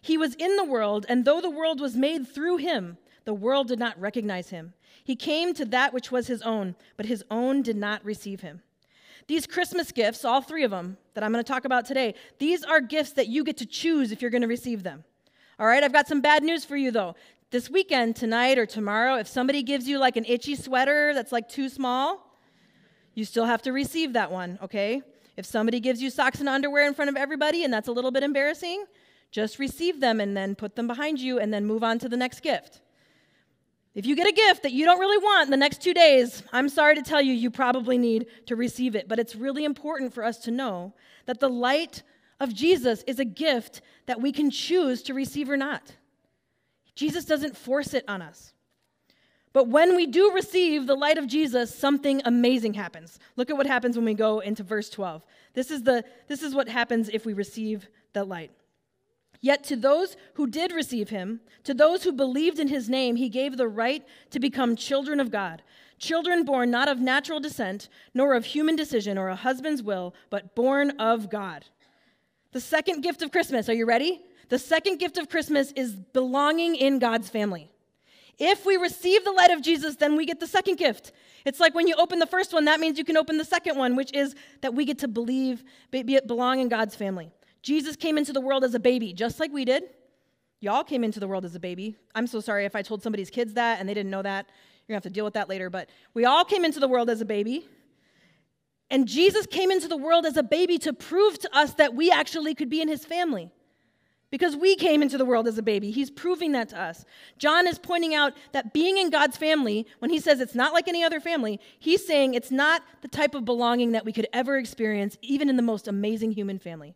He 0.00 0.18
was 0.18 0.34
in 0.34 0.56
the 0.56 0.64
world, 0.64 1.06
and 1.08 1.24
though 1.24 1.40
the 1.40 1.50
world 1.50 1.80
was 1.80 1.96
made 1.96 2.26
through 2.26 2.56
him, 2.56 2.98
the 3.24 3.34
world 3.34 3.68
did 3.68 3.78
not 3.78 4.00
recognize 4.00 4.50
him. 4.50 4.74
He 5.04 5.14
came 5.14 5.54
to 5.54 5.64
that 5.66 5.92
which 5.92 6.10
was 6.10 6.26
his 6.26 6.42
own, 6.42 6.74
but 6.96 7.06
his 7.06 7.24
own 7.30 7.62
did 7.62 7.76
not 7.76 8.04
receive 8.04 8.40
him. 8.40 8.62
These 9.28 9.46
Christmas 9.46 9.92
gifts, 9.92 10.24
all 10.24 10.40
three 10.40 10.64
of 10.64 10.72
them 10.72 10.96
that 11.14 11.22
I'm 11.22 11.32
going 11.32 11.44
to 11.44 11.52
talk 11.52 11.64
about 11.64 11.86
today, 11.86 12.14
these 12.38 12.64
are 12.64 12.80
gifts 12.80 13.12
that 13.12 13.28
you 13.28 13.44
get 13.44 13.56
to 13.58 13.66
choose 13.66 14.10
if 14.10 14.20
you're 14.20 14.30
going 14.32 14.42
to 14.42 14.48
receive 14.48 14.82
them. 14.82 15.04
All 15.58 15.66
right, 15.66 15.84
I've 15.84 15.92
got 15.92 16.08
some 16.08 16.20
bad 16.20 16.42
news 16.42 16.64
for 16.64 16.76
you 16.76 16.90
though. 16.90 17.14
This 17.50 17.68
weekend, 17.68 18.16
tonight 18.16 18.58
or 18.58 18.64
tomorrow, 18.64 19.16
if 19.16 19.28
somebody 19.28 19.62
gives 19.62 19.86
you 19.86 19.98
like 19.98 20.16
an 20.16 20.24
itchy 20.24 20.56
sweater 20.56 21.12
that's 21.12 21.32
like 21.32 21.48
too 21.48 21.68
small, 21.68 22.38
you 23.14 23.26
still 23.26 23.44
have 23.44 23.60
to 23.62 23.72
receive 23.72 24.14
that 24.14 24.32
one, 24.32 24.58
okay? 24.62 25.02
If 25.36 25.44
somebody 25.44 25.78
gives 25.78 26.00
you 26.00 26.08
socks 26.08 26.40
and 26.40 26.48
underwear 26.48 26.86
in 26.86 26.94
front 26.94 27.10
of 27.10 27.16
everybody 27.16 27.64
and 27.64 27.72
that's 27.72 27.88
a 27.88 27.92
little 27.92 28.10
bit 28.10 28.22
embarrassing, 28.22 28.86
just 29.30 29.58
receive 29.58 30.00
them 30.00 30.20
and 30.20 30.34
then 30.34 30.54
put 30.54 30.76
them 30.76 30.86
behind 30.86 31.18
you 31.18 31.38
and 31.38 31.52
then 31.52 31.66
move 31.66 31.84
on 31.84 31.98
to 31.98 32.08
the 32.08 32.16
next 32.16 32.40
gift. 32.40 32.80
If 33.94 34.06
you 34.06 34.16
get 34.16 34.26
a 34.26 34.32
gift 34.32 34.62
that 34.62 34.72
you 34.72 34.86
don't 34.86 34.98
really 34.98 35.18
want 35.18 35.48
in 35.48 35.50
the 35.50 35.58
next 35.58 35.82
two 35.82 35.92
days, 35.92 36.42
I'm 36.50 36.70
sorry 36.70 36.94
to 36.94 37.02
tell 37.02 37.20
you, 37.20 37.34
you 37.34 37.50
probably 37.50 37.98
need 37.98 38.26
to 38.46 38.56
receive 38.56 38.94
it. 38.94 39.06
But 39.06 39.18
it's 39.18 39.36
really 39.36 39.66
important 39.66 40.14
for 40.14 40.24
us 40.24 40.38
to 40.40 40.50
know 40.50 40.94
that 41.26 41.40
the 41.40 41.50
light 41.50 42.02
of 42.42 42.52
Jesus 42.52 43.04
is 43.06 43.20
a 43.20 43.24
gift 43.24 43.80
that 44.06 44.20
we 44.20 44.32
can 44.32 44.50
choose 44.50 45.02
to 45.04 45.14
receive 45.14 45.48
or 45.48 45.56
not. 45.56 45.94
Jesus 46.96 47.24
doesn't 47.24 47.56
force 47.56 47.94
it 47.94 48.04
on 48.08 48.20
us. 48.20 48.52
But 49.52 49.68
when 49.68 49.94
we 49.94 50.06
do 50.06 50.32
receive 50.32 50.86
the 50.86 50.96
light 50.96 51.18
of 51.18 51.28
Jesus, 51.28 51.72
something 51.72 52.20
amazing 52.24 52.74
happens. 52.74 53.18
Look 53.36 53.48
at 53.48 53.56
what 53.56 53.66
happens 53.66 53.96
when 53.96 54.06
we 54.06 54.14
go 54.14 54.40
into 54.40 54.64
verse 54.64 54.90
12. 54.90 55.24
This 55.54 55.70
is, 55.70 55.84
the, 55.84 56.04
this 56.26 56.42
is 56.42 56.54
what 56.54 56.68
happens 56.68 57.08
if 57.10 57.24
we 57.24 57.32
receive 57.32 57.88
that 58.12 58.26
light. 58.26 58.50
Yet 59.40 59.62
to 59.64 59.76
those 59.76 60.16
who 60.34 60.46
did 60.46 60.72
receive 60.72 61.10
him, 61.10 61.40
to 61.64 61.74
those 61.74 62.02
who 62.02 62.12
believed 62.12 62.58
in 62.58 62.68
his 62.68 62.88
name, 62.88 63.16
he 63.16 63.28
gave 63.28 63.56
the 63.56 63.68
right 63.68 64.04
to 64.30 64.40
become 64.40 64.74
children 64.74 65.20
of 65.20 65.30
God. 65.30 65.62
Children 65.98 66.44
born 66.44 66.70
not 66.70 66.88
of 66.88 66.98
natural 66.98 67.38
descent, 67.38 67.88
nor 68.14 68.34
of 68.34 68.46
human 68.46 68.74
decision 68.74 69.16
or 69.16 69.28
a 69.28 69.36
husband's 69.36 69.82
will, 69.82 70.14
but 70.30 70.54
born 70.54 70.90
of 70.98 71.30
God. 71.30 71.66
The 72.52 72.60
second 72.60 73.00
gift 73.00 73.22
of 73.22 73.32
Christmas, 73.32 73.68
are 73.68 73.74
you 73.74 73.86
ready? 73.86 74.20
The 74.50 74.58
second 74.58 74.98
gift 74.98 75.18
of 75.18 75.28
Christmas 75.28 75.72
is 75.72 75.94
belonging 75.94 76.76
in 76.76 76.98
God's 76.98 77.30
family. 77.30 77.70
If 78.38 78.66
we 78.66 78.76
receive 78.76 79.24
the 79.24 79.32
light 79.32 79.50
of 79.50 79.62
Jesus, 79.62 79.96
then 79.96 80.16
we 80.16 80.26
get 80.26 80.40
the 80.40 80.46
second 80.46 80.76
gift. 80.76 81.12
It's 81.44 81.60
like 81.60 81.74
when 81.74 81.86
you 81.86 81.94
open 81.96 82.18
the 82.18 82.26
first 82.26 82.52
one, 82.52 82.66
that 82.66 82.80
means 82.80 82.98
you 82.98 83.04
can 83.04 83.16
open 83.16 83.38
the 83.38 83.44
second 83.44 83.76
one, 83.76 83.96
which 83.96 84.12
is 84.12 84.34
that 84.60 84.74
we 84.74 84.84
get 84.84 84.98
to 85.00 85.08
believe, 85.08 85.64
belong 85.90 86.60
in 86.60 86.68
God's 86.68 86.94
family. 86.94 87.30
Jesus 87.62 87.96
came 87.96 88.18
into 88.18 88.32
the 88.32 88.40
world 88.40 88.64
as 88.64 88.74
a 88.74 88.80
baby, 88.80 89.12
just 89.12 89.40
like 89.40 89.52
we 89.52 89.64
did. 89.64 89.84
Y'all 90.60 90.84
came 90.84 91.04
into 91.04 91.20
the 91.20 91.28
world 91.28 91.44
as 91.44 91.54
a 91.54 91.60
baby. 91.60 91.96
I'm 92.14 92.26
so 92.26 92.40
sorry 92.40 92.64
if 92.64 92.76
I 92.76 92.82
told 92.82 93.02
somebody's 93.02 93.30
kids 93.30 93.54
that 93.54 93.80
and 93.80 93.88
they 93.88 93.94
didn't 93.94 94.10
know 94.10 94.22
that. 94.22 94.46
You're 94.86 94.94
gonna 94.94 94.96
have 94.96 95.02
to 95.04 95.10
deal 95.10 95.24
with 95.24 95.34
that 95.34 95.48
later, 95.48 95.70
but 95.70 95.88
we 96.14 96.24
all 96.24 96.44
came 96.44 96.64
into 96.64 96.80
the 96.80 96.88
world 96.88 97.08
as 97.08 97.20
a 97.20 97.24
baby. 97.24 97.66
And 98.92 99.08
Jesus 99.08 99.46
came 99.46 99.70
into 99.70 99.88
the 99.88 99.96
world 99.96 100.26
as 100.26 100.36
a 100.36 100.42
baby 100.42 100.76
to 100.80 100.92
prove 100.92 101.38
to 101.38 101.56
us 101.56 101.72
that 101.74 101.94
we 101.94 102.10
actually 102.10 102.54
could 102.54 102.68
be 102.68 102.82
in 102.82 102.88
his 102.88 103.06
family. 103.06 103.50
Because 104.30 104.54
we 104.54 104.76
came 104.76 105.02
into 105.02 105.16
the 105.16 105.24
world 105.24 105.48
as 105.48 105.56
a 105.56 105.62
baby. 105.62 105.90
He's 105.90 106.10
proving 106.10 106.52
that 106.52 106.68
to 106.68 106.78
us. 106.78 107.06
John 107.38 107.66
is 107.66 107.78
pointing 107.78 108.14
out 108.14 108.34
that 108.52 108.74
being 108.74 108.98
in 108.98 109.08
God's 109.08 109.38
family, 109.38 109.86
when 110.00 110.10
he 110.10 110.20
says 110.20 110.40
it's 110.40 110.54
not 110.54 110.74
like 110.74 110.88
any 110.88 111.02
other 111.02 111.20
family, 111.20 111.58
he's 111.78 112.06
saying 112.06 112.34
it's 112.34 112.50
not 112.50 112.82
the 113.00 113.08
type 113.08 113.34
of 113.34 113.46
belonging 113.46 113.92
that 113.92 114.04
we 114.04 114.12
could 114.12 114.28
ever 114.30 114.58
experience, 114.58 115.16
even 115.22 115.48
in 115.48 115.56
the 115.56 115.62
most 115.62 115.88
amazing 115.88 116.32
human 116.32 116.58
family. 116.58 116.94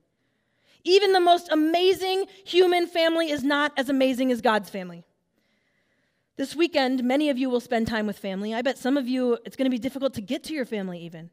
Even 0.85 1.13
the 1.13 1.21
most 1.21 1.51
amazing 1.51 2.27
human 2.45 2.87
family 2.87 3.31
is 3.31 3.43
not 3.43 3.73
as 3.79 3.89
amazing 3.89 4.31
as 4.31 4.43
God's 4.43 4.69
family. 4.69 5.03
This 6.37 6.55
weekend, 6.55 7.03
many 7.05 7.31
of 7.31 7.39
you 7.39 7.49
will 7.49 7.61
spend 7.61 7.87
time 7.87 8.07
with 8.07 8.19
family. 8.19 8.53
I 8.53 8.61
bet 8.61 8.77
some 8.77 8.99
of 8.99 9.09
you, 9.09 9.39
it's 9.47 9.57
going 9.57 9.65
to 9.65 9.75
be 9.75 9.79
difficult 9.79 10.13
to 10.15 10.21
get 10.21 10.45
to 10.45 10.53
your 10.53 10.67
family 10.67 11.01
even. 11.01 11.31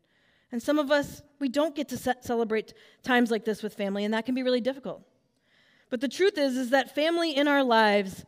And 0.54 0.62
some 0.62 0.78
of 0.78 0.92
us, 0.92 1.24
we 1.40 1.50
don't 1.50 1.76
get 1.76 1.90
to 1.90 2.16
celebrate 2.22 2.76
times 3.02 3.32
like 3.32 3.44
this 3.44 3.64
with 3.64 3.74
family, 3.74 4.06
and 4.06 4.14
that 4.14 4.24
can 4.24 4.36
be 4.36 4.44
really 4.44 4.62
difficult. 4.62 5.02
But 5.90 6.00
the 6.00 6.08
truth 6.08 6.38
is, 6.38 6.56
is 6.58 6.70
that 6.70 6.94
family 6.94 7.36
in 7.36 7.48
our 7.48 7.64
lives 7.64 8.24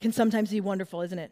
can 0.00 0.10
sometimes 0.10 0.50
be 0.50 0.60
wonderful, 0.60 1.02
isn't 1.02 1.20
it? 1.20 1.30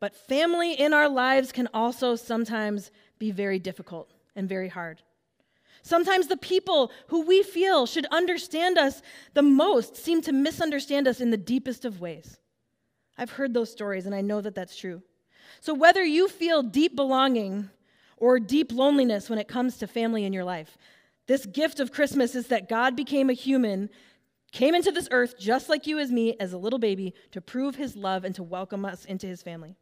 But 0.00 0.16
family 0.16 0.72
in 0.72 0.92
our 0.92 1.08
lives 1.08 1.52
can 1.52 1.68
also 1.72 2.16
sometimes 2.16 2.90
be 3.20 3.30
very 3.30 3.60
difficult 3.60 4.10
and 4.34 4.48
very 4.48 4.68
hard. 4.68 5.02
Sometimes 5.82 6.26
the 6.26 6.36
people 6.36 6.90
who 7.06 7.20
we 7.20 7.44
feel 7.44 7.86
should 7.86 8.06
understand 8.06 8.76
us 8.76 9.02
the 9.34 9.42
most 9.42 9.96
seem 9.96 10.20
to 10.22 10.32
misunderstand 10.32 11.06
us 11.06 11.20
in 11.20 11.30
the 11.30 11.36
deepest 11.36 11.84
of 11.84 12.00
ways. 12.00 12.40
I've 13.16 13.30
heard 13.30 13.54
those 13.54 13.70
stories, 13.70 14.04
and 14.04 14.16
I 14.16 14.20
know 14.20 14.40
that 14.40 14.56
that's 14.56 14.76
true. 14.76 15.00
So, 15.60 15.74
whether 15.74 16.04
you 16.04 16.26
feel 16.26 16.64
deep 16.64 16.96
belonging 16.96 17.70
or 18.16 18.38
deep 18.40 18.72
loneliness 18.72 19.28
when 19.28 19.38
it 19.38 19.48
comes 19.48 19.76
to 19.78 19.86
family 19.86 20.24
in 20.24 20.32
your 20.32 20.44
life. 20.44 20.76
This 21.26 21.46
gift 21.46 21.80
of 21.80 21.92
Christmas 21.92 22.34
is 22.34 22.48
that 22.48 22.68
God 22.68 22.96
became 22.96 23.30
a 23.30 23.34
human, 23.34 23.90
came 24.52 24.74
into 24.74 24.92
this 24.92 25.08
earth 25.10 25.38
just 25.38 25.68
like 25.68 25.86
you 25.86 25.98
as 25.98 26.10
me 26.10 26.36
as 26.38 26.52
a 26.52 26.58
little 26.58 26.78
baby 26.78 27.14
to 27.32 27.40
prove 27.40 27.76
his 27.76 27.96
love 27.96 28.24
and 28.24 28.34
to 28.34 28.42
welcome 28.42 28.84
us 28.84 29.04
into 29.04 29.26
his 29.26 29.42
family. 29.42 29.76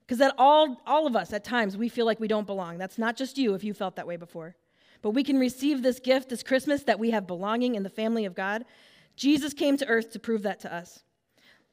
Because 0.00 0.18
that 0.18 0.34
all, 0.38 0.80
all 0.86 1.06
of 1.06 1.16
us 1.16 1.32
at 1.32 1.44
times 1.44 1.76
we 1.76 1.88
feel 1.88 2.06
like 2.06 2.20
we 2.20 2.28
don't 2.28 2.46
belong. 2.46 2.78
That's 2.78 2.98
not 2.98 3.16
just 3.16 3.38
you 3.38 3.54
if 3.54 3.64
you 3.64 3.74
felt 3.74 3.96
that 3.96 4.06
way 4.06 4.16
before. 4.16 4.56
But 5.02 5.10
we 5.10 5.22
can 5.22 5.38
receive 5.38 5.82
this 5.82 6.00
gift 6.00 6.28
this 6.28 6.42
Christmas 6.42 6.82
that 6.84 6.98
we 6.98 7.10
have 7.10 7.26
belonging 7.26 7.74
in 7.74 7.82
the 7.82 7.90
family 7.90 8.24
of 8.24 8.34
God. 8.34 8.64
Jesus 9.16 9.52
came 9.52 9.76
to 9.76 9.86
earth 9.86 10.12
to 10.12 10.18
prove 10.18 10.42
that 10.42 10.60
to 10.60 10.74
us. 10.74 11.02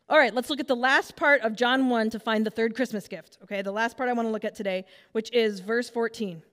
All 0.07 0.19
right, 0.19 0.33
let's 0.35 0.51
look 0.51 0.59
at 0.59 0.67
the 0.67 0.75
last 0.75 1.15
part 1.15 1.41
of 1.41 1.55
John 1.55 1.89
1 1.89 2.11
to 2.11 2.19
find 2.19 2.45
the 2.45 2.51
third 2.51 2.75
Christmas 2.75 3.07
gift. 3.07 3.39
Okay, 3.43 3.63
the 3.63 3.71
last 3.71 3.97
part 3.97 4.07
I 4.07 4.13
want 4.13 4.27
to 4.27 4.31
look 4.31 4.45
at 4.45 4.53
today, 4.53 4.85
which 5.13 5.33
is 5.33 5.59
verse 5.59 5.89
14. 5.89 6.43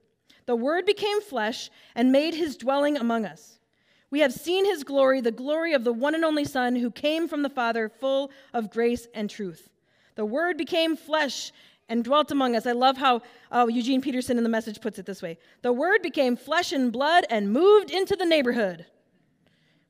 The 0.47 0.55
Word 0.55 0.87
became 0.87 1.21
flesh 1.21 1.69
and 1.93 2.11
made 2.11 2.33
his 2.33 2.57
dwelling 2.57 2.97
among 2.97 3.25
us. 3.25 3.59
We 4.09 4.21
have 4.21 4.33
seen 4.33 4.65
his 4.65 4.83
glory, 4.83 5.21
the 5.21 5.31
glory 5.31 5.73
of 5.73 5.83
the 5.83 5.93
one 5.93 6.15
and 6.15 6.25
only 6.25 6.45
Son 6.45 6.75
who 6.75 6.89
came 6.89 7.27
from 7.27 7.43
the 7.43 7.49
Father, 7.49 7.89
full 7.89 8.31
of 8.53 8.71
grace 8.71 9.07
and 9.13 9.29
truth. 9.29 9.69
The 10.15 10.25
Word 10.25 10.57
became 10.57 10.95
flesh 10.95 11.51
and 11.89 12.03
dwelt 12.03 12.31
among 12.31 12.55
us. 12.55 12.65
I 12.65 12.71
love 12.71 12.97
how 12.97 13.21
uh, 13.51 13.67
Eugene 13.69 14.01
Peterson 14.01 14.37
in 14.37 14.43
the 14.43 14.49
message 14.49 14.81
puts 14.81 14.97
it 14.97 15.05
this 15.05 15.21
way 15.21 15.37
The 15.61 15.73
Word 15.73 16.01
became 16.01 16.35
flesh 16.35 16.71
and 16.71 16.91
blood 16.91 17.25
and 17.29 17.53
moved 17.53 17.91
into 17.91 18.15
the 18.15 18.25
neighborhood. 18.25 18.87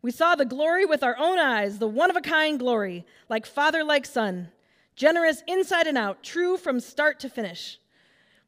We 0.04 0.12
saw 0.12 0.36
the 0.36 0.46
glory 0.46 0.86
with 0.86 1.02
our 1.02 1.18
own 1.18 1.40
eyes, 1.40 1.80
the 1.80 1.88
one 1.88 2.10
of 2.10 2.18
a 2.18 2.22
kind 2.22 2.60
glory, 2.60 3.06
like 3.30 3.46
Father, 3.46 3.86
like 3.86 4.06
Son, 4.06 4.50
generous 4.98 5.42
inside 5.48 5.88
and 5.88 5.98
out, 5.98 6.22
true 6.22 6.58
from 6.58 6.82
start 6.82 7.22
to 7.22 7.30
finish. 7.30 7.80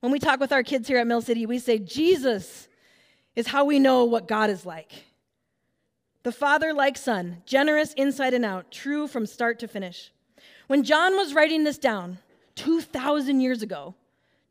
When 0.01 0.11
we 0.11 0.19
talk 0.19 0.41
with 0.41 0.51
our 0.51 0.63
kids 0.63 0.87
here 0.89 0.97
at 0.97 1.07
Mill 1.07 1.21
City, 1.21 1.45
we 1.45 1.57
say, 1.57 1.79
Jesus 1.79 2.67
is 3.37 3.47
how 3.47 3.63
we 3.63 3.79
know 3.79 4.03
what 4.03 4.27
God 4.27 4.49
is 4.49 4.65
like. 4.65 5.05
The 6.23 6.33
Father 6.33 6.73
like 6.73 6.97
Son, 6.97 7.41
generous 7.45 7.93
inside 7.93 8.33
and 8.33 8.43
out, 8.43 8.69
true 8.69 9.07
from 9.07 9.25
start 9.25 9.57
to 9.59 9.67
finish. 9.67 10.11
When 10.67 10.83
John 10.83 11.15
was 11.15 11.33
writing 11.33 11.63
this 11.63 11.77
down 11.77 12.17
2,000 12.55 13.39
years 13.39 13.61
ago, 13.61 13.95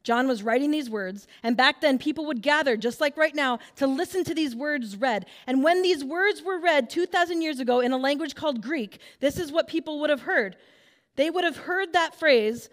John 0.04 0.28
was 0.28 0.42
writing 0.42 0.70
these 0.70 0.90
words, 0.90 1.26
and 1.42 1.56
back 1.56 1.80
then 1.80 1.98
people 1.98 2.26
would 2.26 2.42
gather, 2.42 2.76
just 2.76 3.00
like 3.00 3.16
right 3.16 3.34
now, 3.34 3.58
to 3.76 3.86
listen 3.86 4.22
to 4.24 4.34
these 4.34 4.54
words 4.54 4.98
read. 4.98 5.24
And 5.46 5.64
when 5.64 5.80
these 5.80 6.04
words 6.04 6.42
were 6.42 6.60
read 6.60 6.90
2,000 6.90 7.40
years 7.40 7.58
ago 7.58 7.80
in 7.80 7.90
a 7.90 7.96
language 7.96 8.34
called 8.34 8.60
Greek, 8.60 9.00
this 9.20 9.38
is 9.38 9.50
what 9.50 9.66
people 9.66 10.00
would 10.00 10.10
have 10.10 10.20
heard. 10.20 10.56
They 11.16 11.30
would 11.30 11.42
have 11.42 11.56
heard 11.56 11.94
that 11.94 12.14
phrase, 12.14 12.68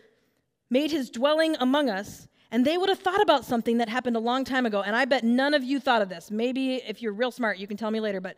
made 0.70 0.92
his 0.92 1.10
dwelling 1.10 1.56
among 1.60 1.90
us, 1.90 2.28
and 2.52 2.66
they 2.66 2.78
would 2.78 2.90
have 2.90 3.00
thought 3.00 3.22
about 3.22 3.46
something 3.46 3.78
that 3.78 3.88
happened 3.88 4.18
a 4.18 4.20
long 4.20 4.44
time 4.44 4.66
ago. 4.66 4.82
And 4.82 4.94
I 4.94 5.06
bet 5.06 5.24
none 5.24 5.54
of 5.54 5.64
you 5.64 5.80
thought 5.80 6.02
of 6.02 6.10
this. 6.10 6.30
Maybe 6.30 6.76
if 6.76 7.02
you're 7.02 7.14
real 7.14 7.32
smart, 7.32 7.60
you 7.60 7.68
can 7.68 7.78
tell 7.78 7.92
me 7.92 8.02
later, 8.02 8.20
but 8.20 8.36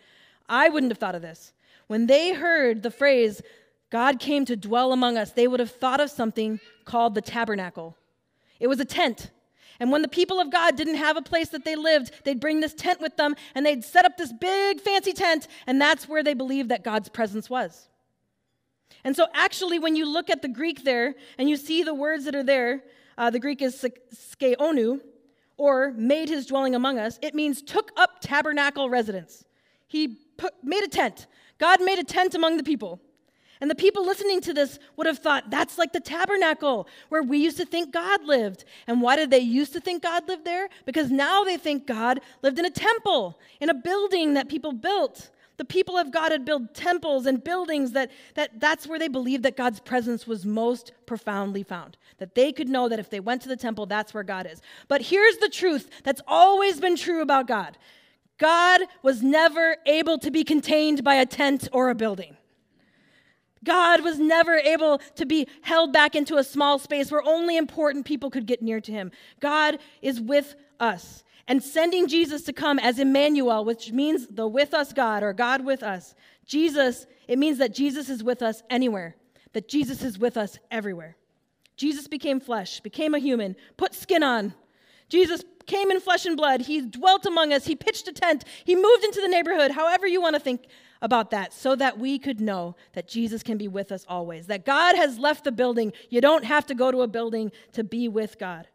I 0.47 0.69
wouldn't 0.69 0.91
have 0.91 1.00
thought 1.00 1.15
of 1.15 1.23
this. 1.23 1.51
When 1.88 2.05
they 2.05 2.33
heard 2.33 2.83
the 2.83 2.91
phrase, 2.91 3.41
God 3.89 4.19
came 4.19 4.45
to 4.45 4.55
dwell 4.55 4.93
among 4.93 5.17
us, 5.17 5.31
they 5.31 5.47
would 5.47 5.59
have 5.59 5.71
thought 5.71 6.00
of 6.00 6.12
something 6.12 6.59
called 6.85 7.15
the 7.15 7.21
tabernacle. 7.21 7.97
It 8.60 8.67
was 8.67 8.79
a 8.79 8.86
tent. 8.86 9.31
And 9.79 9.91
when 9.91 10.01
the 10.01 10.07
people 10.07 10.39
of 10.39 10.51
God 10.51 10.75
didn't 10.75 10.95
have 10.95 11.17
a 11.17 11.22
place 11.22 11.50
that 11.50 11.65
they 11.65 11.75
lived, 11.75 12.12
they'd 12.24 12.39
bring 12.39 12.62
this 12.62 12.74
tent 12.74 13.01
with 13.01 13.17
them 13.17 13.36
and 13.55 13.65
they'd 13.65 13.83
set 13.83 14.05
up 14.05 14.17
this 14.17 14.31
big 14.31 14.79
fancy 14.79 15.13
tent, 15.13 15.48
and 15.67 15.81
that's 15.81 16.07
where 16.07 16.24
they 16.24 16.33
believed 16.33 16.69
that 16.69 16.83
God's 16.83 17.10
presence 17.10 17.50
was. 17.50 17.89
And 19.03 19.15
so, 19.15 19.27
actually, 19.33 19.79
when 19.79 19.95
you 19.95 20.05
look 20.05 20.29
at 20.29 20.41
the 20.41 20.48
Greek 20.48 20.83
there 20.83 21.15
and 21.38 21.50
you 21.50 21.57
see 21.57 21.83
the 21.83 21.93
words 21.93 22.25
that 22.25 22.36
are 22.36 22.43
there, 22.43 22.83
uh, 23.17 23.29
the 23.29 23.39
Greek 23.39 23.62
is 23.62 23.86
skeonu, 24.13 25.01
or 25.57 25.91
made 25.91 26.29
his 26.29 26.45
dwelling 26.45 26.75
among 26.75 26.98
us, 26.98 27.19
it 27.22 27.36
means 27.36 27.62
took 27.62 27.91
up 27.98 28.22
tabernacle 28.22 28.89
residence. 28.89 29.43
He 29.88 30.19
put, 30.38 30.53
made 30.63 30.83
a 30.83 30.88
tent. 30.88 31.27
God 31.60 31.81
made 31.83 32.00
a 32.00 32.03
tent 32.03 32.36
among 32.36 32.57
the 32.57 32.63
people. 32.63 33.01
And 33.63 33.72
the 33.72 33.75
people 33.75 34.05
listening 34.05 34.41
to 34.41 34.53
this 34.53 34.77
would 34.98 35.08
have 35.08 35.20
thought, 35.20 35.50
that's 35.50 35.77
like 35.77 35.93
the 35.93 36.01
tabernacle 36.01 36.86
where 37.08 37.24
we 37.24 37.38
used 37.38 37.55
to 37.55 37.65
think 37.65 37.93
God 37.93 38.25
lived. 38.25 38.65
And 38.88 39.01
why 39.01 39.15
did 39.15 39.32
they 39.32 39.39
used 39.39 39.72
to 39.72 39.79
think 39.79 40.03
God 40.03 40.27
lived 40.27 40.43
there? 40.43 40.67
Because 40.86 41.10
now 41.10 41.46
they 41.46 41.55
think 41.55 41.88
God 41.88 42.20
lived 42.41 42.60
in 42.60 42.65
a 42.65 42.70
temple, 42.70 43.39
in 43.62 43.70
a 43.70 43.74
building 43.74 44.34
that 44.34 44.50
people 44.50 44.74
built. 44.74 45.29
The 45.55 45.63
people 45.63 45.98
of 45.98 46.12
God 46.12 46.34
had 46.34 46.43
built 46.43 46.74
temples 46.74 47.25
and 47.25 47.41
buildings 47.41 47.93
that, 47.93 48.12
that 48.34 48.60
that's 48.60 48.86
where 48.86 49.00
they 49.00 49.08
believed 49.08 49.43
that 49.43 49.55
God's 49.55 49.79
presence 49.79 50.27
was 50.27 50.46
most 50.46 50.91
profoundly 51.05 51.63
found. 51.63 51.96
That 52.17 52.36
they 52.36 52.51
could 52.51 52.67
know 52.67 52.89
that 52.89 53.00
if 53.00 53.10
they 53.10 53.22
went 53.22 53.43
to 53.43 53.48
the 53.48 53.55
temple, 53.55 53.86
that's 53.86 54.13
where 54.13 54.24
God 54.24 54.46
is. 54.46 54.62
But 54.89 55.03
here's 55.03 55.38
the 55.38 55.48
truth 55.48 55.89
that's 56.03 56.22
always 56.27 56.82
been 56.82 56.98
true 56.98 57.22
about 57.22 57.48
God 57.48 57.77
God 58.38 58.82
was 59.03 59.24
never 59.24 59.77
able 59.86 60.17
to 60.17 60.32
be 60.32 60.43
contained 60.43 61.01
by 61.01 61.15
a 61.15 61.25
tent 61.25 61.70
or 61.72 61.89
a 61.89 61.96
building. 61.96 62.36
God 63.63 64.03
was 64.03 64.20
never 64.20 64.55
able 64.55 65.00
to 65.15 65.25
be 65.25 65.48
held 65.62 65.93
back 65.93 66.15
into 66.15 66.38
a 66.38 66.43
small 66.43 66.79
space 66.79 67.12
where 67.12 67.24
only 67.24 67.58
important 67.58 68.05
people 68.05 68.29
could 68.29 68.46
get 68.46 68.62
near 68.62 68.82
to 68.82 68.91
him. 68.91 69.12
God 69.39 69.79
is 70.01 70.20
with 70.20 70.55
us. 70.79 71.24
And 71.48 71.62
sending 71.62 72.08
Jesus 72.08 72.43
to 72.43 72.53
come 72.53 72.79
as 72.79 73.00
Emmanuel, 73.00 73.65
which 73.65 73.91
means 73.91 74.27
the 74.27 74.48
with 74.48 74.74
us 74.74 74.93
God 74.93 75.24
or 75.24 75.34
God 75.34 75.65
with 75.65 75.84
us, 75.84 76.15
Jesus, 76.46 77.05
it 77.27 77.38
means 77.38 77.58
that 77.58 77.74
Jesus 77.74 78.10
is 78.10 78.24
with 78.24 78.41
us 78.41 78.63
anywhere, 78.70 79.15
that 79.53 79.67
Jesus 79.67 80.03
is 80.03 80.17
with 80.17 80.38
us 80.38 80.58
everywhere. 80.72 81.17
Jesus 81.75 82.08
became 82.08 82.39
flesh, 82.39 82.79
became 82.79 83.13
a 83.13 83.20
human, 83.20 83.55
put 83.77 83.93
skin 83.93 84.24
on. 84.24 84.53
Jesus 85.10 85.43
came 85.65 85.91
in 85.91 86.00
flesh 86.00 86.25
and 86.25 86.38
blood. 86.38 86.62
He 86.62 86.82
dwelt 86.82 87.25
among 87.25 87.53
us. 87.53 87.65
He 87.65 87.75
pitched 87.75 88.08
a 88.08 88.13
tent. 88.13 88.45
He 88.63 88.76
moved 88.76 89.04
into 89.04 89.21
the 89.21 89.28
neighborhood, 89.28 89.71
however 89.71 90.08
you 90.08 90.21
want 90.21 90.36
to 90.36 90.39
think 90.39 90.65
about 91.03 91.29
that 91.31 91.53
so 91.53 91.75
that 91.75 91.99
we 91.99 92.17
could 92.17 92.39
know 92.41 92.75
that 92.93 93.07
Jesus 93.07 93.43
can 93.43 93.57
be 93.57 93.67
with 93.67 93.91
us 93.91 94.05
always. 94.07 94.47
That 94.47 94.65
God 94.65 94.95
has 94.95 95.19
left 95.19 95.43
the 95.43 95.51
building. 95.51 95.93
You 96.09 96.21
don't 96.21 96.45
have 96.45 96.65
to 96.67 96.73
go 96.73 96.89
to 96.91 97.01
a 97.01 97.07
building 97.07 97.51
to 97.73 97.83
be 97.83 98.07
with 98.07 98.39
God. 98.39 98.67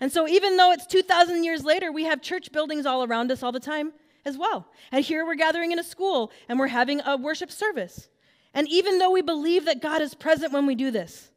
And 0.00 0.12
so, 0.12 0.28
even 0.28 0.56
though 0.56 0.72
it's 0.72 0.86
2,000 0.86 1.44
years 1.44 1.64
later, 1.64 1.92
we 1.92 2.04
have 2.04 2.20
church 2.20 2.50
buildings 2.52 2.84
all 2.84 3.04
around 3.04 3.30
us 3.30 3.42
all 3.42 3.52
the 3.52 3.60
time 3.60 3.92
as 4.24 4.36
well. 4.36 4.66
And 4.90 5.04
here 5.04 5.24
we're 5.24 5.36
gathering 5.36 5.70
in 5.70 5.78
a 5.78 5.84
school 5.84 6.32
and 6.48 6.58
we're 6.58 6.66
having 6.66 7.00
a 7.00 7.16
worship 7.16 7.52
service. 7.52 8.08
And 8.52 8.68
even 8.68 8.98
though 8.98 9.12
we 9.12 9.22
believe 9.22 9.66
that 9.66 9.80
God 9.80 10.02
is 10.02 10.14
present 10.14 10.52
when 10.52 10.66
we 10.66 10.74
do 10.74 10.90
this, 10.90 11.30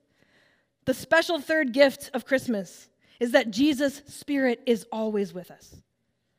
the 0.86 0.93
special 0.93 1.39
third 1.39 1.73
gift 1.73 2.10
of 2.13 2.25
Christmas 2.25 2.89
is 3.19 3.32
that 3.32 3.51
Jesus' 3.51 4.01
Spirit 4.08 4.62
is 4.65 4.86
always 4.91 5.34
with 5.34 5.51
us, 5.51 5.75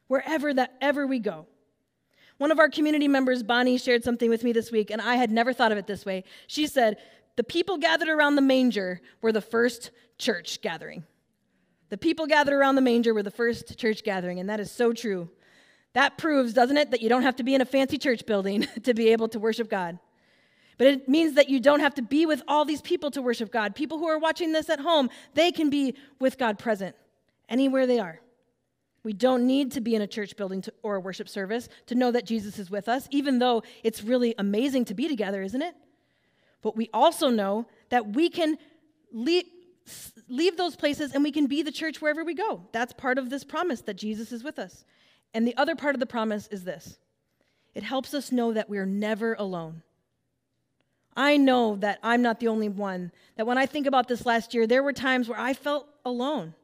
wherever 0.08 0.52
that 0.54 0.74
ever 0.80 1.06
we 1.06 1.20
go. 1.20 1.46
One 2.38 2.52
of 2.52 2.58
our 2.58 2.68
community 2.68 3.08
members, 3.08 3.42
Bonnie, 3.42 3.78
shared 3.78 4.04
something 4.04 4.30
with 4.30 4.44
me 4.44 4.52
this 4.52 4.70
week, 4.70 4.90
and 4.90 5.02
I 5.02 5.16
had 5.16 5.30
never 5.30 5.52
thought 5.52 5.72
of 5.72 5.78
it 5.78 5.86
this 5.86 6.06
way. 6.06 6.24
She 6.46 6.66
said, 6.66 6.96
The 7.36 7.44
people 7.44 7.78
gathered 7.78 8.08
around 8.08 8.36
the 8.36 8.42
manger 8.42 9.00
were 9.20 9.32
the 9.32 9.40
first 9.40 9.90
church 10.18 10.60
gathering. 10.62 11.04
The 11.90 11.98
people 11.98 12.26
gathered 12.26 12.54
around 12.54 12.76
the 12.76 12.80
manger 12.80 13.12
were 13.12 13.22
the 13.22 13.30
first 13.30 13.76
church 13.76 14.04
gathering, 14.04 14.38
and 14.38 14.48
that 14.48 14.60
is 14.60 14.70
so 14.70 14.92
true. 14.92 15.30
That 15.94 16.16
proves, 16.16 16.52
doesn't 16.52 16.76
it, 16.76 16.90
that 16.92 17.02
you 17.02 17.08
don't 17.08 17.22
have 17.22 17.36
to 17.36 17.42
be 17.42 17.54
in 17.54 17.60
a 17.60 17.64
fancy 17.64 17.98
church 17.98 18.24
building 18.24 18.66
to 18.84 18.94
be 18.94 19.08
able 19.08 19.28
to 19.28 19.38
worship 19.38 19.68
God. 19.68 19.98
But 20.76 20.86
it 20.86 21.08
means 21.08 21.34
that 21.34 21.48
you 21.48 21.58
don't 21.58 21.80
have 21.80 21.94
to 21.94 22.02
be 22.02 22.24
with 22.24 22.42
all 22.46 22.64
these 22.64 22.82
people 22.82 23.10
to 23.12 23.22
worship 23.22 23.50
God. 23.50 23.74
People 23.74 23.98
who 23.98 24.06
are 24.06 24.18
watching 24.18 24.52
this 24.52 24.70
at 24.70 24.78
home, 24.78 25.10
they 25.34 25.50
can 25.50 25.70
be 25.70 25.96
with 26.20 26.38
God 26.38 26.56
present 26.56 26.94
anywhere 27.48 27.86
they 27.86 27.98
are. 27.98 28.20
We 29.02 29.12
don't 29.12 29.46
need 29.46 29.72
to 29.72 29.80
be 29.80 29.94
in 29.94 30.02
a 30.02 30.06
church 30.06 30.36
building 30.36 30.62
to, 30.62 30.72
or 30.82 30.96
a 30.96 31.00
worship 31.00 31.28
service 31.28 31.68
to 31.86 31.94
know 31.94 32.10
that 32.10 32.26
Jesus 32.26 32.58
is 32.58 32.70
with 32.70 32.88
us, 32.88 33.08
even 33.10 33.38
though 33.38 33.62
it's 33.82 34.02
really 34.02 34.34
amazing 34.38 34.84
to 34.86 34.94
be 34.94 35.08
together, 35.08 35.42
isn't 35.42 35.62
it? 35.62 35.74
But 36.62 36.76
we 36.76 36.90
also 36.92 37.30
know 37.30 37.66
that 37.90 38.14
we 38.14 38.28
can 38.28 38.58
leave, 39.12 39.44
leave 40.28 40.56
those 40.56 40.76
places 40.76 41.12
and 41.12 41.22
we 41.22 41.32
can 41.32 41.46
be 41.46 41.62
the 41.62 41.72
church 41.72 42.00
wherever 42.00 42.24
we 42.24 42.34
go. 42.34 42.66
That's 42.72 42.92
part 42.92 43.18
of 43.18 43.30
this 43.30 43.44
promise 43.44 43.80
that 43.82 43.94
Jesus 43.94 44.32
is 44.32 44.42
with 44.42 44.58
us. 44.58 44.84
And 45.32 45.46
the 45.46 45.56
other 45.56 45.76
part 45.76 45.94
of 45.94 46.00
the 46.00 46.06
promise 46.06 46.48
is 46.48 46.64
this 46.64 46.98
it 47.74 47.82
helps 47.82 48.14
us 48.14 48.32
know 48.32 48.52
that 48.52 48.68
we're 48.68 48.86
never 48.86 49.34
alone. 49.34 49.82
I 51.16 51.36
know 51.36 51.76
that 51.76 51.98
I'm 52.02 52.22
not 52.22 52.40
the 52.40 52.48
only 52.48 52.68
one, 52.68 53.12
that 53.36 53.46
when 53.46 53.58
I 53.58 53.66
think 53.66 53.86
about 53.86 54.08
this 54.08 54.24
last 54.24 54.54
year, 54.54 54.66
there 54.66 54.82
were 54.82 54.92
times 54.92 55.28
where 55.28 55.38
I 55.38 55.52
felt 55.52 55.88
alone. 56.04 56.54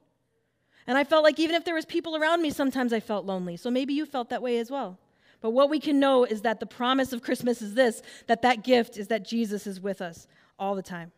And 0.86 0.98
I 0.98 1.04
felt 1.04 1.24
like 1.24 1.38
even 1.38 1.54
if 1.54 1.64
there 1.64 1.74
was 1.74 1.84
people 1.84 2.16
around 2.16 2.42
me, 2.42 2.50
sometimes 2.50 2.92
I 2.92 3.00
felt 3.00 3.24
lonely. 3.24 3.56
So 3.56 3.70
maybe 3.70 3.94
you 3.94 4.04
felt 4.04 4.28
that 4.30 4.42
way 4.42 4.58
as 4.58 4.70
well. 4.70 4.98
But 5.40 5.50
what 5.50 5.70
we 5.70 5.80
can 5.80 5.98
know 5.98 6.24
is 6.24 6.42
that 6.42 6.60
the 6.60 6.66
promise 6.66 7.12
of 7.12 7.22
Christmas 7.22 7.60
is 7.60 7.74
this 7.74 8.02
that 8.26 8.42
that 8.42 8.64
gift 8.64 8.96
is 8.96 9.08
that 9.08 9.24
Jesus 9.24 9.66
is 9.66 9.80
with 9.80 10.00
us 10.00 10.26
all 10.58 10.74
the 10.74 10.82
time. 10.82 11.12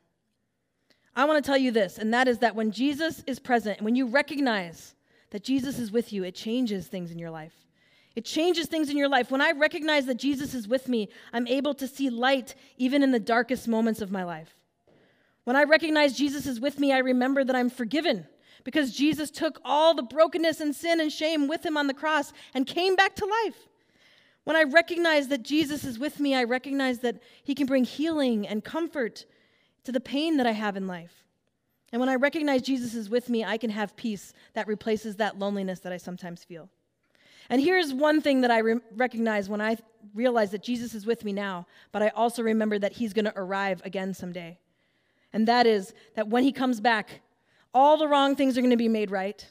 I 1.15 1.25
want 1.25 1.43
to 1.43 1.49
tell 1.49 1.57
you 1.57 1.71
this, 1.71 1.97
and 1.97 2.13
that 2.13 2.29
is 2.29 2.39
that 2.39 2.55
when 2.55 2.73
Jesus 2.73 3.23
is 3.27 3.39
present, 3.39 3.81
when 3.81 3.97
you 3.97 4.07
recognize 4.07 4.95
that 5.31 5.43
Jesus 5.43 5.79
is 5.79 5.91
with 5.91 6.13
you, 6.13 6.25
it 6.25 6.35
changes 6.35 6.89
things 6.89 7.11
in 7.11 7.19
your 7.19 7.31
life. 7.31 7.55
It 8.15 8.25
changes 8.25 8.67
things 8.67 8.91
in 8.91 8.97
your 8.97 9.09
life. 9.09 9.31
When 9.31 9.41
I 9.41 9.53
recognize 9.53 10.07
that 10.07 10.17
Jesus 10.17 10.55
is 10.55 10.67
with 10.67 10.89
me, 10.89 11.09
I'm 11.33 11.47
able 11.47 11.75
to 11.75 11.87
see 11.87 12.11
light 12.11 12.55
even 12.77 13.03
in 13.03 13.13
the 13.13 13.21
darkest 13.21 13.69
moments 13.69 14.01
of 14.01 14.11
my 14.11 14.25
life. 14.25 14.55
When 15.45 15.57
I 15.57 15.65
recognize 15.65 16.17
Jesus 16.17 16.47
is 16.47 16.59
with 16.59 16.79
me, 16.79 16.93
I 16.93 16.99
remember 16.99 17.45
that 17.45 17.57
I'm 17.57 17.71
forgiven 17.71 18.27
because 18.67 18.91
Jesus 18.91 19.31
took 19.31 19.61
all 19.65 19.95
the 19.95 20.03
brokenness 20.03 20.61
and 20.61 20.75
sin 20.75 21.01
and 21.01 21.13
shame 21.13 21.47
with 21.47 21.65
him 21.65 21.77
on 21.77 21.87
the 21.87 21.95
cross 21.95 22.33
and 22.53 22.67
came 22.67 22.97
back 22.97 23.15
to 23.15 23.25
life. 23.45 23.69
When 24.43 24.57
I 24.57 24.65
recognize 24.65 25.29
that 25.29 25.45
Jesus 25.45 25.85
is 25.85 26.01
with 26.01 26.19
me, 26.19 26.35
I 26.35 26.43
recognize 26.43 26.99
that 26.99 27.23
he 27.45 27.55
can 27.55 27.69
bring 27.69 27.85
healing 27.85 28.45
and 28.45 28.65
comfort 28.65 29.25
to 29.85 29.93
the 29.93 30.01
pain 30.01 30.37
that 30.39 30.49
I 30.49 30.51
have 30.51 30.77
in 30.77 30.89
life. 30.89 31.13
And 31.93 32.01
when 32.01 32.09
I 32.09 32.17
recognize 32.17 32.61
Jesus 32.61 32.95
is 32.95 33.09
with 33.09 33.31
me, 33.31 33.45
I 33.45 33.57
can 33.57 33.71
have 33.71 33.95
peace 33.95 34.33
that 34.55 34.67
replaces 34.67 35.15
that 35.17 35.39
loneliness 35.39 35.79
that 35.81 35.93
I 35.93 35.99
sometimes 35.99 36.43
feel. 36.43 36.69
And 37.49 37.61
here's 37.61 37.95
one 37.95 38.21
thing 38.21 38.41
that 38.41 38.51
I 38.51 38.59
re- 38.59 38.81
recognize 38.97 39.49
when 39.49 39.61
I 39.61 39.77
realize 40.13 40.51
that 40.51 40.65
Jesus 40.65 40.93
is 40.93 41.07
with 41.07 41.25
me 41.25 41.33
now, 41.33 41.69
but 41.93 42.03
I 42.03 42.09
also 42.09 42.43
remember 42.43 42.81
that 42.81 42.95
he's 42.95 43.13
going 43.13 43.27
to 43.27 43.39
arrive 43.39 43.81
again 43.85 44.13
someday. 44.13 44.59
And 45.33 45.47
that 45.47 45.69
is 45.69 45.95
that 46.17 46.27
when 46.27 46.43
he 46.43 46.51
comes 46.51 46.81
back, 46.81 47.21
all 47.77 47.99
the 47.99 48.09
wrong 48.09 48.35
things 48.35 48.57
are 48.57 48.63
going 48.63 48.71
to 48.71 48.77
be 48.79 48.89
made 48.89 49.11
right. 49.11 49.47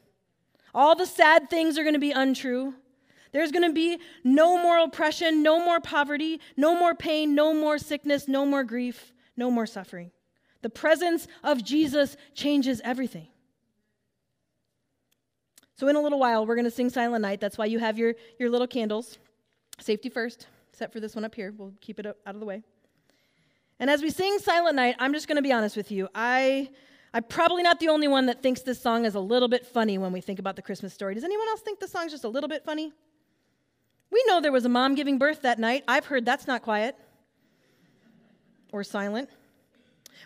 All 0.74 0.96
the 0.96 1.06
sad 1.06 1.48
things 1.48 1.78
are 1.78 1.84
going 1.84 1.94
to 1.94 2.00
be 2.00 2.10
untrue. 2.10 2.74
There's 3.32 3.52
going 3.52 3.70
to 3.70 3.74
be 3.74 4.00
no 4.24 4.62
more 4.62 4.80
oppression, 4.80 5.44
no 5.44 5.64
more 5.64 5.80
poverty, 5.80 6.42
no 6.58 6.76
more 6.76 6.96
pain, 6.96 7.36
no 7.36 7.54
more 7.54 7.78
sickness, 7.78 8.28
no 8.28 8.44
more 8.44 8.64
grief, 8.64 9.14
no 9.38 9.52
more 9.52 9.68
suffering. 9.68 10.10
The 10.64 10.72
presence 10.72 11.28
of 11.44 11.64
Jesus 11.64 12.18
changes 12.34 12.82
everything. 12.84 13.28
So, 15.76 15.88
in 15.88 15.96
a 15.96 16.02
little 16.02 16.18
while, 16.18 16.48
we're 16.48 16.56
going 16.56 16.66
to 16.66 16.72
sing 16.72 16.90
Silent 16.90 17.22
Night. 17.22 17.40
That's 17.40 17.60
why 17.60 17.66
you 17.66 17.78
have 17.78 18.00
your, 18.00 18.16
your 18.40 18.50
little 18.50 18.66
candles. 18.66 19.20
Safety 19.80 20.10
first, 20.10 20.48
except 20.72 20.94
for 20.94 21.00
this 21.00 21.14
one 21.14 21.26
up 21.26 21.36
here. 21.36 21.54
We'll 21.56 21.74
keep 21.80 22.00
it 22.00 22.08
out 22.08 22.18
of 22.26 22.40
the 22.40 22.46
way. 22.46 22.64
And 23.80 23.88
as 23.88 24.02
we 24.02 24.10
sing 24.10 24.40
Silent 24.40 24.78
Night, 24.78 24.96
I'm 24.98 25.14
just 25.14 25.28
going 25.28 25.36
to 25.36 25.44
be 25.44 25.52
honest 25.52 25.78
with 25.78 25.92
you. 25.92 26.08
I 26.16 26.70
I'm 27.16 27.24
probably 27.24 27.64
not 27.64 27.80
the 27.80 27.88
only 27.88 28.10
one 28.10 28.26
that 28.26 28.44
thinks 28.44 28.62
this 28.62 28.82
song 28.82 29.06
is 29.06 29.16
a 29.16 29.22
little 29.22 29.48
bit 29.48 29.66
funny 29.66 29.98
when 29.98 30.12
we 30.12 30.20
think 30.20 30.38
about 30.38 30.58
the 30.58 30.62
Christmas 30.62 30.94
story. 30.94 31.16
Does 31.16 31.24
anyone 31.24 31.48
else 31.48 31.62
think 31.62 31.80
the 31.80 31.88
song's 31.88 32.12
just 32.12 32.26
a 32.26 32.28
little 32.28 32.50
bit 32.50 32.66
funny? 32.66 32.92
We 34.12 34.22
know 34.28 34.42
there 34.42 34.52
was 34.52 34.66
a 34.66 34.70
mom 34.70 34.96
giving 34.96 35.18
birth 35.18 35.44
that 35.44 35.58
night. 35.58 35.86
I've 35.88 36.08
heard 36.08 36.26
that's 36.26 36.46
not 36.46 36.62
quiet 36.62 36.94
or 38.74 38.84
silent. 38.84 39.30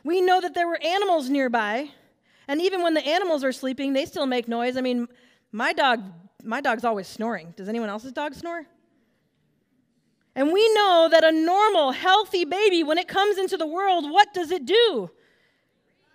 We 0.04 0.19
know 0.19 0.41
that 0.41 0.56
there 0.56 0.67
were 0.67 0.80
animals 0.84 1.30
nearby, 1.30 1.91
and 2.47 2.60
even 2.60 2.82
when 2.82 2.95
the 2.95 3.06
animals 3.06 3.43
are 3.43 3.52
sleeping, 3.52 3.93
they 3.93 4.06
still 4.06 4.25
make 4.25 4.47
noise. 4.47 4.75
I 4.75 4.82
mean, 4.82 5.08
my 5.52 5.73
dog, 5.73 6.02
my 6.43 6.60
dog's 6.60 6.86
always 6.86 7.08
snoring. 7.08 7.54
Does 7.56 7.69
anyone 7.69 7.89
else's 7.89 8.13
dog 8.13 8.34
snore? 8.34 8.65
And 10.34 10.52
we 10.52 10.73
know 10.73 11.08
that 11.12 11.23
a 11.23 11.32
normal, 11.32 11.91
healthy 11.91 12.45
baby, 12.45 12.82
when 12.82 12.97
it 12.97 13.08
comes 13.08 13.38
into 13.38 13.58
the 13.58 13.67
world, 13.67 14.10
what 14.10 14.34
does 14.34 14.49
it 14.49 14.65
do? 14.65 15.12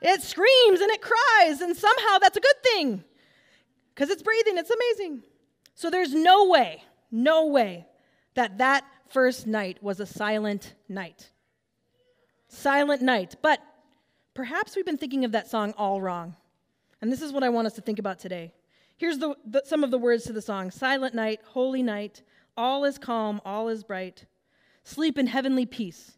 It 0.06 0.22
screams 0.22 0.80
and 0.82 0.90
it 0.90 1.00
cries, 1.00 1.62
and 1.62 1.74
somehow 1.74 2.18
that's 2.18 2.36
a 2.36 2.40
good 2.40 2.62
thing 2.62 3.04
because 3.94 4.10
it's 4.10 4.22
breathing. 4.22 4.58
It's 4.58 4.70
amazing. 4.70 5.22
So 5.74 5.88
there's 5.88 6.12
no 6.12 6.46
way, 6.46 6.84
no 7.10 7.46
way 7.46 7.86
that 8.34 8.58
that 8.58 8.84
first 9.08 9.46
night 9.46 9.82
was 9.82 10.00
a 10.00 10.06
silent 10.06 10.74
night. 10.90 11.30
Silent 12.48 13.00
night. 13.00 13.36
But 13.40 13.60
perhaps 14.34 14.76
we've 14.76 14.84
been 14.84 14.98
thinking 14.98 15.24
of 15.24 15.32
that 15.32 15.48
song 15.48 15.72
all 15.78 16.02
wrong. 16.02 16.36
And 17.00 17.10
this 17.10 17.22
is 17.22 17.32
what 17.32 17.42
I 17.42 17.48
want 17.48 17.66
us 17.66 17.74
to 17.74 17.80
think 17.80 17.98
about 17.98 18.18
today. 18.18 18.52
Here's 18.98 19.16
the, 19.16 19.34
the, 19.46 19.62
some 19.64 19.82
of 19.82 19.90
the 19.90 19.98
words 19.98 20.24
to 20.24 20.34
the 20.34 20.42
song 20.42 20.70
Silent 20.70 21.14
night, 21.14 21.40
holy 21.44 21.82
night, 21.82 22.22
all 22.58 22.84
is 22.84 22.98
calm, 22.98 23.40
all 23.46 23.68
is 23.68 23.82
bright. 23.82 24.26
Sleep 24.82 25.16
in 25.16 25.26
heavenly 25.28 25.64
peace, 25.64 26.12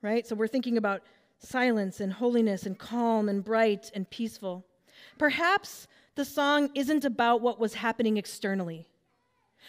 right? 0.00 0.26
So 0.26 0.34
we're 0.34 0.48
thinking 0.48 0.78
about 0.78 1.02
silence 1.42 2.00
and 2.00 2.12
holiness 2.12 2.64
and 2.66 2.78
calm 2.78 3.28
and 3.28 3.44
bright 3.44 3.90
and 3.94 4.08
peaceful. 4.08 4.64
Perhaps 5.18 5.88
the 6.14 6.24
song 6.24 6.70
isn't 6.74 7.04
about 7.04 7.40
what 7.40 7.58
was 7.58 7.74
happening 7.74 8.16
externally. 8.16 8.88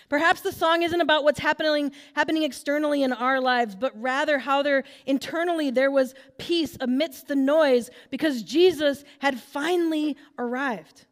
Perhaps 0.09 0.41
the 0.41 0.51
song 0.51 0.83
isn't 0.83 1.01
about 1.01 1.23
what's 1.23 1.39
happening, 1.39 1.91
happening 2.15 2.43
externally 2.43 3.03
in 3.03 3.13
our 3.13 3.39
lives, 3.39 3.75
but 3.75 3.99
rather 3.99 4.39
how 4.39 4.61
there 4.61 4.83
internally 5.05 5.69
there 5.69 5.91
was 5.91 6.13
peace 6.37 6.77
amidst 6.81 7.27
the 7.27 7.35
noise 7.35 7.89
because 8.09 8.43
Jesus 8.43 9.03
had 9.19 9.39
finally 9.39 10.17
arrived. 10.37 11.05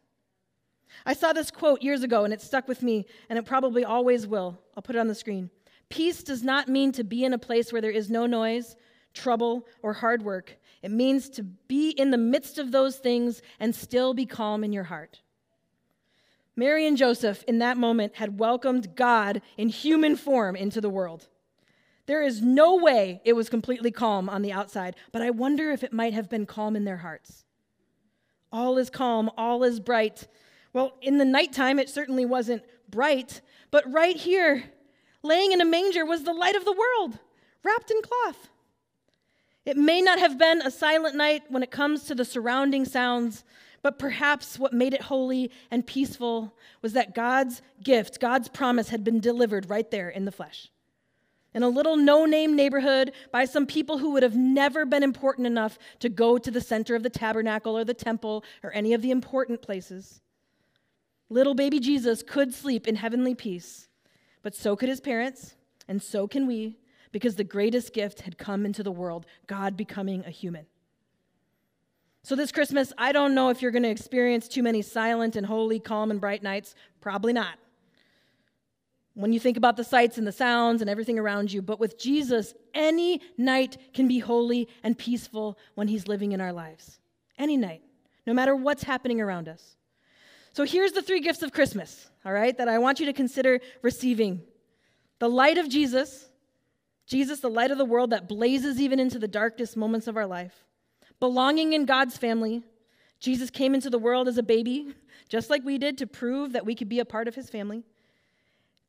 I 1.06 1.14
saw 1.14 1.32
this 1.32 1.50
quote 1.50 1.82
years 1.82 2.02
ago 2.02 2.24
and 2.24 2.32
it 2.32 2.40
stuck 2.40 2.68
with 2.68 2.82
me, 2.82 3.06
and 3.28 3.38
it 3.38 3.44
probably 3.44 3.84
always 3.84 4.26
will. 4.26 4.58
I'll 4.76 4.82
put 4.82 4.96
it 4.96 5.00
on 5.00 5.08
the 5.08 5.14
screen. 5.14 5.50
Peace 5.88 6.22
does 6.22 6.42
not 6.42 6.68
mean 6.68 6.92
to 6.92 7.04
be 7.04 7.24
in 7.24 7.32
a 7.32 7.38
place 7.38 7.72
where 7.72 7.82
there 7.82 7.90
is 7.90 8.10
no 8.10 8.26
noise, 8.26 8.76
trouble, 9.12 9.66
or 9.82 9.92
hard 9.92 10.22
work. 10.22 10.56
It 10.82 10.90
means 10.90 11.28
to 11.30 11.42
be 11.42 11.90
in 11.90 12.10
the 12.10 12.18
midst 12.18 12.58
of 12.58 12.72
those 12.72 12.96
things 12.96 13.42
and 13.60 13.74
still 13.74 14.14
be 14.14 14.26
calm 14.26 14.64
in 14.64 14.72
your 14.72 14.84
heart. 14.84 15.20
Mary 16.54 16.86
and 16.86 16.96
Joseph, 16.96 17.42
in 17.44 17.58
that 17.60 17.76
moment, 17.76 18.16
had 18.16 18.38
welcomed 18.38 18.94
God 18.94 19.40
in 19.56 19.68
human 19.68 20.16
form 20.16 20.54
into 20.54 20.80
the 20.80 20.90
world. 20.90 21.28
There 22.06 22.22
is 22.22 22.42
no 22.42 22.76
way 22.76 23.20
it 23.24 23.34
was 23.34 23.48
completely 23.48 23.90
calm 23.90 24.28
on 24.28 24.42
the 24.42 24.52
outside, 24.52 24.96
but 25.12 25.22
I 25.22 25.30
wonder 25.30 25.70
if 25.70 25.82
it 25.82 25.92
might 25.92 26.12
have 26.12 26.28
been 26.28 26.46
calm 26.46 26.76
in 26.76 26.84
their 26.84 26.98
hearts. 26.98 27.44
All 28.50 28.76
is 28.76 28.90
calm, 28.90 29.30
all 29.38 29.62
is 29.62 29.80
bright, 29.80 30.26
well, 30.72 30.96
in 31.02 31.18
the 31.18 31.24
nighttime, 31.24 31.78
it 31.78 31.90
certainly 31.90 32.24
wasn't 32.24 32.62
bright, 32.88 33.42
but 33.70 33.90
right 33.92 34.16
here, 34.16 34.64
laying 35.22 35.52
in 35.52 35.60
a 35.60 35.66
manger, 35.66 36.04
was 36.04 36.24
the 36.24 36.32
light 36.32 36.56
of 36.56 36.64
the 36.64 36.72
world, 36.72 37.18
wrapped 37.62 37.90
in 37.90 38.00
cloth. 38.02 38.48
It 39.64 39.76
may 39.76 40.00
not 40.00 40.18
have 40.18 40.38
been 40.38 40.60
a 40.60 40.70
silent 40.70 41.14
night 41.14 41.44
when 41.48 41.62
it 41.62 41.70
comes 41.70 42.04
to 42.04 42.14
the 42.14 42.24
surrounding 42.24 42.84
sounds, 42.84 43.44
but 43.80 43.98
perhaps 43.98 44.58
what 44.58 44.72
made 44.72 44.94
it 44.94 45.02
holy 45.02 45.50
and 45.70 45.86
peaceful 45.86 46.54
was 46.82 46.92
that 46.94 47.14
God's 47.14 47.62
gift, 47.82 48.20
God's 48.20 48.48
promise, 48.48 48.88
had 48.88 49.04
been 49.04 49.20
delivered 49.20 49.70
right 49.70 49.88
there 49.90 50.08
in 50.08 50.24
the 50.24 50.32
flesh. 50.32 50.70
In 51.54 51.62
a 51.62 51.68
little 51.68 51.96
no 51.96 52.24
name 52.24 52.56
neighborhood 52.56 53.12
by 53.30 53.44
some 53.44 53.66
people 53.66 53.98
who 53.98 54.12
would 54.12 54.22
have 54.22 54.36
never 54.36 54.86
been 54.86 55.02
important 55.02 55.46
enough 55.46 55.78
to 56.00 56.08
go 56.08 56.38
to 56.38 56.50
the 56.50 56.60
center 56.60 56.94
of 56.94 57.02
the 57.02 57.10
tabernacle 57.10 57.76
or 57.76 57.84
the 57.84 57.92
temple 57.92 58.42
or 58.62 58.72
any 58.72 58.94
of 58.94 59.02
the 59.02 59.10
important 59.10 59.60
places. 59.62 60.22
Little 61.28 61.54
baby 61.54 61.78
Jesus 61.78 62.22
could 62.22 62.54
sleep 62.54 62.88
in 62.88 62.96
heavenly 62.96 63.34
peace, 63.34 63.88
but 64.42 64.54
so 64.54 64.76
could 64.76 64.88
his 64.88 65.00
parents, 65.00 65.54
and 65.88 66.02
so 66.02 66.26
can 66.26 66.46
we, 66.46 66.78
because 67.12 67.36
the 67.36 67.44
greatest 67.44 67.92
gift 67.92 68.22
had 68.22 68.38
come 68.38 68.66
into 68.66 68.82
the 68.82 68.90
world 68.90 69.26
God 69.46 69.76
becoming 69.76 70.24
a 70.26 70.30
human. 70.30 70.66
So, 72.24 72.36
this 72.36 72.52
Christmas, 72.52 72.92
I 72.96 73.12
don't 73.12 73.34
know 73.34 73.48
if 73.48 73.62
you're 73.62 73.72
going 73.72 73.82
to 73.82 73.90
experience 73.90 74.46
too 74.48 74.62
many 74.62 74.80
silent 74.80 75.34
and 75.36 75.44
holy, 75.44 75.80
calm, 75.80 76.10
and 76.10 76.20
bright 76.20 76.42
nights. 76.42 76.74
Probably 77.00 77.32
not. 77.32 77.58
When 79.14 79.32
you 79.32 79.40
think 79.40 79.56
about 79.56 79.76
the 79.76 79.84
sights 79.84 80.18
and 80.18 80.26
the 80.26 80.32
sounds 80.32 80.80
and 80.80 80.88
everything 80.88 81.18
around 81.18 81.52
you, 81.52 81.60
but 81.60 81.80
with 81.80 81.98
Jesus, 81.98 82.54
any 82.72 83.20
night 83.36 83.76
can 83.92 84.08
be 84.08 84.20
holy 84.20 84.68
and 84.82 84.96
peaceful 84.96 85.58
when 85.74 85.88
he's 85.88 86.08
living 86.08 86.32
in 86.32 86.40
our 86.40 86.52
lives. 86.52 87.00
Any 87.38 87.56
night, 87.56 87.82
no 88.26 88.32
matter 88.32 88.54
what's 88.56 88.84
happening 88.84 89.20
around 89.20 89.48
us. 89.48 89.76
So 90.54 90.64
here's 90.64 90.92
the 90.92 91.02
three 91.02 91.20
gifts 91.20 91.42
of 91.42 91.52
Christmas, 91.52 92.08
all 92.24 92.32
right, 92.32 92.56
that 92.56 92.68
I 92.68 92.78
want 92.78 93.00
you 93.00 93.06
to 93.06 93.12
consider 93.12 93.60
receiving 93.82 94.42
the 95.18 95.28
light 95.28 95.58
of 95.58 95.68
Jesus, 95.68 96.28
Jesus, 97.06 97.40
the 97.40 97.50
light 97.50 97.70
of 97.70 97.78
the 97.78 97.84
world 97.84 98.10
that 98.10 98.28
blazes 98.28 98.80
even 98.80 99.00
into 99.00 99.18
the 99.18 99.28
darkest 99.28 99.76
moments 99.76 100.06
of 100.06 100.16
our 100.16 100.26
life, 100.26 100.64
belonging 101.20 101.72
in 101.72 101.84
God's 101.84 102.16
family. 102.16 102.62
Jesus 103.20 103.50
came 103.50 103.74
into 103.74 103.90
the 103.90 103.98
world 103.98 104.28
as 104.28 104.38
a 104.38 104.42
baby, 104.42 104.94
just 105.28 105.50
like 105.50 105.64
we 105.64 105.78
did, 105.78 105.98
to 105.98 106.06
prove 106.06 106.52
that 106.52 106.66
we 106.66 106.74
could 106.74 106.88
be 106.88 107.00
a 107.00 107.04
part 107.04 107.28
of 107.28 107.34
his 107.34 107.50
family. 107.50 107.84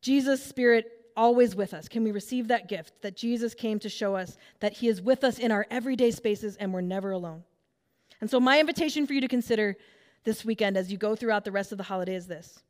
Jesus' 0.01 0.43
Spirit 0.43 0.91
always 1.15 1.55
with 1.55 1.73
us. 1.73 1.87
Can 1.87 2.03
we 2.03 2.11
receive 2.11 2.47
that 2.47 2.67
gift 2.67 3.01
that 3.01 3.15
Jesus 3.15 3.53
came 3.53 3.79
to 3.79 3.89
show 3.89 4.15
us 4.15 4.37
that 4.59 4.73
he 4.73 4.87
is 4.87 5.01
with 5.01 5.23
us 5.23 5.39
in 5.39 5.51
our 5.51 5.65
everyday 5.69 6.11
spaces 6.11 6.55
and 6.57 6.73
we're 6.73 6.81
never 6.81 7.11
alone? 7.11 7.43
And 8.19 8.29
so, 8.29 8.39
my 8.39 8.59
invitation 8.59 9.05
for 9.05 9.13
you 9.13 9.21
to 9.21 9.27
consider 9.27 9.75
this 10.23 10.45
weekend 10.45 10.77
as 10.77 10.91
you 10.91 10.97
go 10.97 11.15
throughout 11.15 11.45
the 11.45 11.51
rest 11.51 11.71
of 11.71 11.77
the 11.77 11.83
holiday 11.83 12.15
is 12.15 12.27
this 12.27 12.63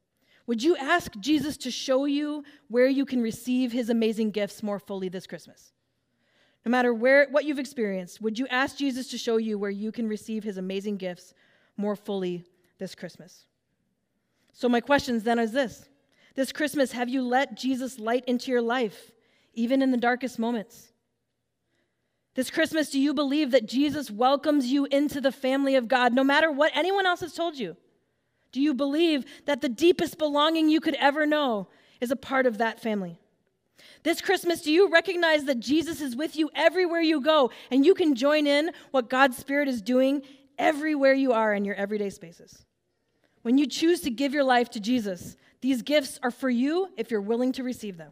Would 0.46 0.62
you 0.62 0.76
ask 0.76 1.14
Jesus 1.20 1.56
to 1.58 1.72
show 1.72 2.06
you 2.06 2.44
where 2.68 2.88
you 2.88 3.06
can 3.06 3.22
receive 3.22 3.72
his 3.72 3.90
amazing 3.90 4.32
gifts 4.32 4.62
more 4.62 4.80
fully 4.80 5.10
this 5.10 5.28
Christmas? 5.28 5.72
No 6.66 6.70
matter 6.70 6.94
where, 6.94 7.28
what 7.30 7.46
you've 7.46 7.60
experienced, 7.60 8.22
would 8.22 8.40
you 8.40 8.48
ask 8.48 8.78
Jesus 8.78 9.08
to 9.10 9.18
show 9.18 9.38
you 9.38 9.58
where 9.58 9.70
you 9.70 9.92
can 9.92 10.08
receive 10.08 10.44
his 10.44 10.58
amazing 10.58 10.98
gifts 10.98 11.34
more 11.78 11.96
fully 11.96 12.44
this 12.78 12.96
Christmas? 12.96 13.46
So, 14.54 14.70
my 14.70 14.82
questions 14.82 15.24
then 15.24 15.40
is 15.40 15.52
this 15.52 15.90
This 16.36 16.52
Christmas, 16.52 16.92
have 16.92 17.10
you 17.10 17.22
let 17.22 17.56
Jesus 17.56 18.00
light 18.00 18.24
into 18.26 18.52
your 18.52 18.62
life, 18.62 19.12
even 19.54 19.82
in 19.82 19.92
the 19.92 19.98
darkest 19.98 20.40
moments? 20.40 20.94
This 22.36 22.50
Christmas, 22.50 22.90
do 22.90 23.00
you 23.00 23.14
believe 23.14 23.52
that 23.52 23.68
Jesus 23.68 24.10
welcomes 24.10 24.68
you 24.68 24.86
into 24.86 25.22
the 25.22 25.32
family 25.32 25.76
of 25.76 25.88
God 25.88 26.14
no 26.14 26.24
matter 26.24 26.52
what 26.52 26.72
anyone 26.74 27.06
else 27.06 27.20
has 27.20 27.34
told 27.34 27.58
you? 27.58 27.78
Do 28.54 28.62
you 28.62 28.74
believe 28.74 29.26
that 29.46 29.60
the 29.60 29.68
deepest 29.68 30.18
belonging 30.18 30.70
you 30.70 30.80
could 30.80 30.96
ever 30.96 31.26
know 31.26 31.68
is 32.00 32.12
a 32.12 32.16
part 32.16 32.46
of 32.46 32.60
that 32.60 32.80
family? 32.80 33.20
This 34.04 34.22
Christmas, 34.22 34.62
do 34.62 34.72
you 34.72 34.90
recognize 34.90 35.46
that 35.46 35.60
Jesus 35.60 36.00
is 36.00 36.16
with 36.16 36.38
you 36.38 36.50
everywhere 36.56 37.02
you 37.02 37.20
go 37.20 37.52
and 37.72 37.86
you 37.86 37.94
can 37.94 38.16
join 38.16 38.48
in 38.48 38.72
what 38.92 39.10
God's 39.10 39.38
Spirit 39.38 39.68
is 39.68 39.82
doing 39.82 40.22
everywhere 40.58 41.14
you 41.14 41.34
are 41.34 41.54
in 41.54 41.66
your 41.66 41.76
everyday 41.76 42.10
spaces? 42.10 42.66
When 43.42 43.58
you 43.58 43.66
choose 43.66 44.02
to 44.02 44.12
give 44.12 44.34
your 44.34 44.44
life 44.44 44.70
to 44.72 44.80
Jesus, 44.80 45.36
these 45.62 45.82
gifts 45.82 46.20
are 46.22 46.32
for 46.32 46.50
you 46.50 46.90
if 46.96 47.10
you're 47.10 47.22
willing 47.22 47.52
to 47.54 47.64
receive 47.64 47.98
them. 47.98 48.12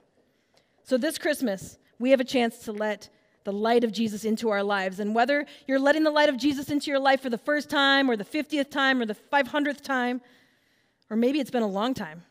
So 0.84 0.98
this 0.98 1.18
Christmas, 1.18 1.78
we 2.00 2.10
have 2.12 2.20
a 2.20 2.26
chance 2.26 2.60
to 2.60 2.72
let 2.72 3.10
the 3.44 3.54
light 3.54 3.84
of 3.84 3.92
Jesus 3.92 4.26
into 4.26 4.50
our 4.50 4.64
lives. 4.64 5.00
And 5.00 5.16
whether 5.16 5.46
you're 5.68 5.80
letting 5.80 6.04
the 6.04 6.12
light 6.12 6.30
of 6.30 6.38
Jesus 6.38 6.70
into 6.70 6.92
your 6.92 7.00
life 7.00 7.22
for 7.22 7.30
the 7.30 7.38
first 7.38 7.70
time 7.70 8.10
or 8.10 8.16
the 8.16 8.26
50th 8.26 8.70
time 8.70 9.02
or 9.02 9.06
the 9.06 9.16
500th 9.16 9.82
time, 9.82 10.22
or 11.10 11.18
maybe 11.18 11.40
it's 11.40 11.52
been 11.52 11.64
a 11.64 11.68
long 11.68 11.94
time, 11.94 12.24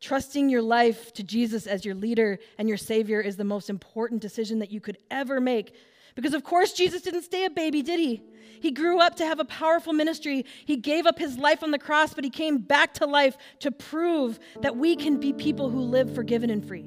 trusting 0.00 0.48
your 0.48 0.62
life 0.62 1.12
to 1.14 1.22
Jesus 1.22 1.66
as 1.66 1.84
your 1.84 1.94
leader 1.94 2.38
and 2.58 2.68
your 2.68 2.78
Savior 2.78 3.20
is 3.20 3.36
the 3.36 3.44
most 3.44 3.68
important 3.68 4.20
decision 4.22 4.58
that 4.60 4.70
you 4.70 4.80
could 4.80 4.98
ever 5.10 5.40
make. 5.40 5.74
Because, 6.14 6.34
of 6.34 6.42
course, 6.42 6.72
Jesus 6.72 7.02
didn't 7.02 7.22
stay 7.22 7.44
a 7.44 7.50
baby, 7.50 7.82
did 7.82 8.00
he? 8.00 8.22
He 8.60 8.72
grew 8.72 9.00
up 9.00 9.16
to 9.16 9.26
have 9.26 9.40
a 9.40 9.44
powerful 9.44 9.92
ministry. 9.92 10.44
He 10.64 10.76
gave 10.76 11.06
up 11.06 11.18
his 11.18 11.38
life 11.38 11.62
on 11.62 11.70
the 11.70 11.78
cross, 11.78 12.12
but 12.12 12.24
he 12.24 12.30
came 12.30 12.58
back 12.58 12.94
to 12.94 13.06
life 13.06 13.36
to 13.60 13.70
prove 13.70 14.38
that 14.60 14.76
we 14.76 14.96
can 14.96 15.18
be 15.18 15.32
people 15.32 15.70
who 15.70 15.80
live 15.80 16.14
forgiven 16.14 16.50
and 16.50 16.66
free. 16.66 16.84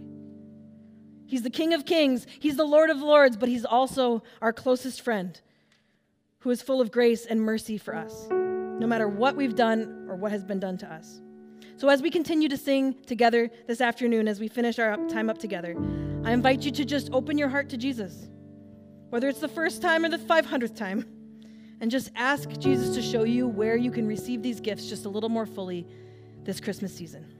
He's 1.33 1.41
the 1.41 1.49
King 1.49 1.73
of 1.73 1.83
Kings, 1.83 2.27
He's 2.39 2.57
the 2.57 2.63
Lord 2.63 2.91
of 2.91 3.01
Lords, 3.01 3.37
but 3.37 3.49
He's 3.49 3.65
also 3.65 4.21
our 4.39 4.53
closest 4.53 5.01
friend 5.01 5.41
who 6.41 6.51
is 6.51 6.61
full 6.61 6.79
of 6.79 6.91
grace 6.91 7.25
and 7.25 7.41
mercy 7.41 7.79
for 7.79 7.95
us, 7.95 8.27
no 8.29 8.85
matter 8.85 9.07
what 9.07 9.35
we've 9.35 9.55
done 9.55 10.05
or 10.07 10.15
what 10.15 10.31
has 10.31 10.43
been 10.43 10.59
done 10.59 10.77
to 10.77 10.93
us. 10.93 11.23
So, 11.77 11.89
as 11.89 12.03
we 12.03 12.11
continue 12.11 12.49
to 12.49 12.55
sing 12.55 12.93
together 13.07 13.49
this 13.65 13.81
afternoon, 13.81 14.27
as 14.27 14.39
we 14.39 14.47
finish 14.47 14.77
our 14.77 14.95
time 15.07 15.27
up 15.27 15.39
together, 15.39 15.75
I 16.23 16.33
invite 16.33 16.61
you 16.61 16.69
to 16.69 16.85
just 16.85 17.09
open 17.11 17.39
your 17.39 17.49
heart 17.49 17.67
to 17.69 17.77
Jesus, 17.77 18.29
whether 19.09 19.27
it's 19.27 19.39
the 19.39 19.47
first 19.47 19.81
time 19.81 20.05
or 20.05 20.09
the 20.09 20.19
500th 20.19 20.75
time, 20.75 21.03
and 21.81 21.89
just 21.89 22.11
ask 22.15 22.47
Jesus 22.59 22.93
to 22.93 23.01
show 23.01 23.23
you 23.23 23.47
where 23.47 23.75
you 23.75 23.89
can 23.89 24.05
receive 24.05 24.43
these 24.43 24.59
gifts 24.59 24.87
just 24.87 25.05
a 25.05 25.09
little 25.09 25.29
more 25.29 25.47
fully 25.47 25.87
this 26.43 26.59
Christmas 26.59 26.93
season. 26.95 27.32